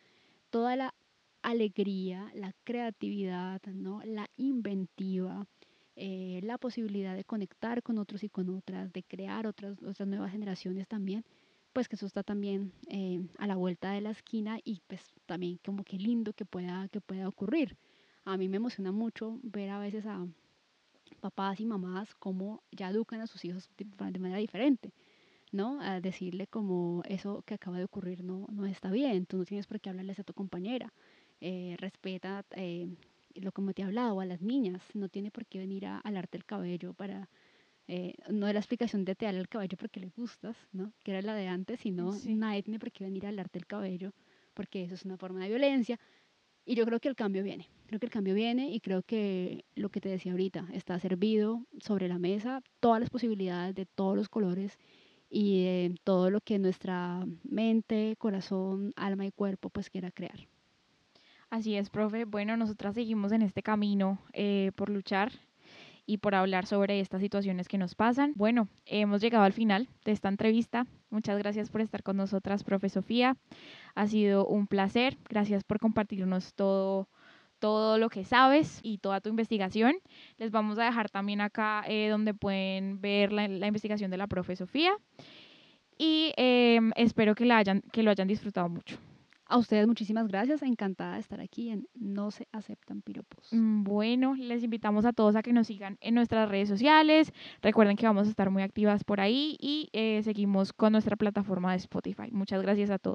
toda 0.51 0.75
la 0.75 0.93
alegría, 1.41 2.31
la 2.35 2.53
creatividad, 2.63 3.61
¿no? 3.73 4.01
la 4.05 4.29
inventiva, 4.37 5.47
eh, 5.95 6.39
la 6.43 6.57
posibilidad 6.57 7.15
de 7.15 7.23
conectar 7.23 7.83
con 7.83 7.97
otros 7.97 8.23
y 8.23 8.29
con 8.29 8.49
otras, 8.49 8.91
de 8.93 9.03
crear 9.03 9.47
otras, 9.47 9.81
otras 9.83 10.07
nuevas 10.07 10.31
generaciones 10.31 10.87
también, 10.87 11.25
pues 11.73 11.87
que 11.87 11.95
eso 11.95 12.05
está 12.05 12.23
también 12.23 12.73
eh, 12.87 13.21
a 13.37 13.47
la 13.47 13.55
vuelta 13.55 13.91
de 13.91 14.01
la 14.01 14.11
esquina 14.11 14.59
y 14.63 14.81
pues 14.87 15.01
también 15.25 15.59
como 15.63 15.83
que 15.83 15.97
lindo 15.97 16.33
que 16.33 16.45
pueda, 16.45 16.87
que 16.89 17.01
pueda 17.01 17.27
ocurrir. 17.27 17.77
A 18.25 18.37
mí 18.37 18.49
me 18.49 18.57
emociona 18.57 18.91
mucho 18.91 19.39
ver 19.43 19.69
a 19.69 19.79
veces 19.79 20.05
a 20.05 20.25
papás 21.19 21.59
y 21.59 21.65
mamás 21.65 22.13
cómo 22.15 22.63
ya 22.71 22.89
educan 22.89 23.21
a 23.21 23.27
sus 23.27 23.43
hijos 23.45 23.69
de 23.77 24.19
manera 24.19 24.39
diferente. 24.39 24.93
¿no? 25.51 25.81
A 25.81 25.99
decirle 25.99 26.47
como 26.47 27.03
eso 27.05 27.43
que 27.45 27.53
acaba 27.55 27.77
de 27.77 27.83
ocurrir 27.83 28.23
no, 28.23 28.47
no 28.51 28.65
está 28.65 28.89
bien, 28.91 29.25
tú 29.25 29.37
no 29.37 29.45
tienes 29.45 29.67
por 29.67 29.79
qué 29.79 29.89
hablarles 29.89 30.19
a 30.19 30.23
tu 30.23 30.33
compañera, 30.33 30.93
eh, 31.41 31.75
respeta 31.77 32.45
lo 33.35 33.51
como 33.51 33.73
te 33.73 33.81
he 33.81 33.85
hablado, 33.85 34.19
a 34.19 34.25
las 34.25 34.41
niñas, 34.41 34.81
no 34.93 35.09
tiene 35.09 35.31
por 35.31 35.45
qué 35.45 35.59
venir 35.59 35.85
a 35.85 35.99
alarte 35.99 36.37
el 36.37 36.45
cabello 36.45 36.93
para, 36.93 37.29
eh, 37.87 38.15
no 38.29 38.47
es 38.47 38.53
la 38.53 38.59
explicación 38.59 39.05
de 39.05 39.15
te 39.15 39.27
ale 39.27 39.39
el 39.39 39.49
cabello 39.49 39.77
porque 39.77 39.99
le 39.99 40.09
gustas, 40.09 40.57
¿no? 40.71 40.93
Que 41.03 41.11
era 41.11 41.21
la 41.21 41.35
de 41.35 41.47
antes, 41.47 41.79
sino 41.79 42.11
nadie 42.25 42.63
tiene 42.63 42.79
por 42.79 42.91
qué 42.91 43.03
venir 43.03 43.25
a 43.25 43.29
alarte 43.29 43.59
el 43.59 43.65
cabello 43.65 44.13
porque 44.53 44.83
eso 44.83 44.95
es 44.95 45.05
una 45.05 45.17
forma 45.17 45.41
de 45.41 45.49
violencia. 45.49 45.99
Y 46.63 46.75
yo 46.75 46.85
creo 46.85 46.99
que 46.99 47.07
el 47.07 47.15
cambio 47.15 47.43
viene, 47.43 47.67
creo 47.87 47.99
que 47.99 48.05
el 48.05 48.11
cambio 48.11 48.35
viene 48.35 48.71
y 48.71 48.79
creo 48.79 49.01
que 49.01 49.65
lo 49.75 49.89
que 49.89 49.99
te 49.99 50.09
decía 50.09 50.31
ahorita, 50.31 50.67
está 50.73 50.99
servido 50.99 51.65
sobre 51.79 52.07
la 52.07 52.19
mesa 52.19 52.61
todas 52.79 52.99
las 52.99 53.09
posibilidades 53.09 53.73
de 53.73 53.87
todos 53.87 54.15
los 54.15 54.29
colores 54.29 54.77
y 55.27 55.63
de 55.63 55.95
todo 56.03 56.29
lo 56.29 56.39
que 56.41 56.59
nuestra 56.59 57.25
mente, 57.43 58.15
corazón, 58.19 58.93
alma 58.95 59.25
y 59.25 59.31
cuerpo 59.31 59.69
pues 59.69 59.89
quiera 59.89 60.11
crear. 60.11 60.47
Así 61.51 61.75
es, 61.75 61.89
profe. 61.89 62.23
Bueno, 62.23 62.55
nosotras 62.55 62.95
seguimos 62.95 63.33
en 63.33 63.41
este 63.41 63.61
camino 63.61 64.19
eh, 64.31 64.71
por 64.77 64.89
luchar 64.89 65.33
y 66.05 66.19
por 66.19 66.33
hablar 66.33 66.65
sobre 66.65 67.01
estas 67.01 67.19
situaciones 67.19 67.67
que 67.67 67.77
nos 67.77 67.93
pasan. 67.93 68.31
Bueno, 68.37 68.69
hemos 68.85 69.19
llegado 69.19 69.43
al 69.43 69.51
final 69.51 69.89
de 70.05 70.13
esta 70.13 70.29
entrevista. 70.29 70.87
Muchas 71.09 71.37
gracias 71.37 71.69
por 71.69 71.81
estar 71.81 72.03
con 72.03 72.15
nosotras, 72.15 72.63
profe 72.63 72.87
Sofía. 72.87 73.35
Ha 73.95 74.07
sido 74.07 74.47
un 74.47 74.65
placer. 74.65 75.17
Gracias 75.27 75.65
por 75.65 75.79
compartirnos 75.79 76.53
todo 76.53 77.09
todo 77.59 77.97
lo 77.97 78.09
que 78.09 78.23
sabes 78.23 78.79
y 78.81 78.99
toda 78.99 79.19
tu 79.19 79.29
investigación. 79.29 79.95
Les 80.37 80.51
vamos 80.51 80.79
a 80.79 80.85
dejar 80.85 81.09
también 81.09 81.41
acá 81.41 81.83
eh, 81.85 82.07
donde 82.09 82.33
pueden 82.33 83.01
ver 83.01 83.33
la, 83.33 83.43
investigación 83.67 84.09
de 84.09 84.17
la 84.17 84.27
profe 84.27 84.55
Sofía. 84.55 84.93
Y 85.97 86.31
em, 86.37 86.91
espero 86.95 87.35
que, 87.35 87.43
la 87.43 87.57
hayan, 87.57 87.81
que 87.91 88.03
lo 88.03 88.09
hayan 88.09 88.29
disfrutado 88.29 88.69
mucho. 88.69 88.97
A 89.51 89.57
ustedes 89.57 89.85
muchísimas 89.85 90.29
gracias, 90.29 90.61
encantada 90.61 91.15
de 91.15 91.19
estar 91.19 91.41
aquí 91.41 91.71
en 91.71 91.85
No 91.93 92.31
se 92.31 92.47
aceptan 92.53 93.01
piropos. 93.01 93.49
Mm, 93.51 93.83
bueno, 93.83 94.33
les 94.35 94.63
invitamos 94.63 95.03
a 95.03 95.11
todos 95.11 95.35
a 95.35 95.43
que 95.43 95.51
nos 95.51 95.67
sigan 95.67 95.97
en 95.99 96.15
nuestras 96.15 96.47
redes 96.47 96.69
sociales. 96.69 97.33
Recuerden 97.61 97.97
que 97.97 98.05
vamos 98.05 98.27
a 98.27 98.29
estar 98.29 98.49
muy 98.49 98.63
activas 98.63 99.03
por 99.03 99.19
ahí 99.19 99.57
y 99.59 99.89
eh, 99.91 100.21
seguimos 100.23 100.71
con 100.71 100.93
nuestra 100.93 101.17
plataforma 101.17 101.71
de 101.71 101.79
Spotify. 101.79 102.31
Muchas 102.31 102.61
gracias 102.61 102.91
a 102.91 102.97
todos. 102.97 103.09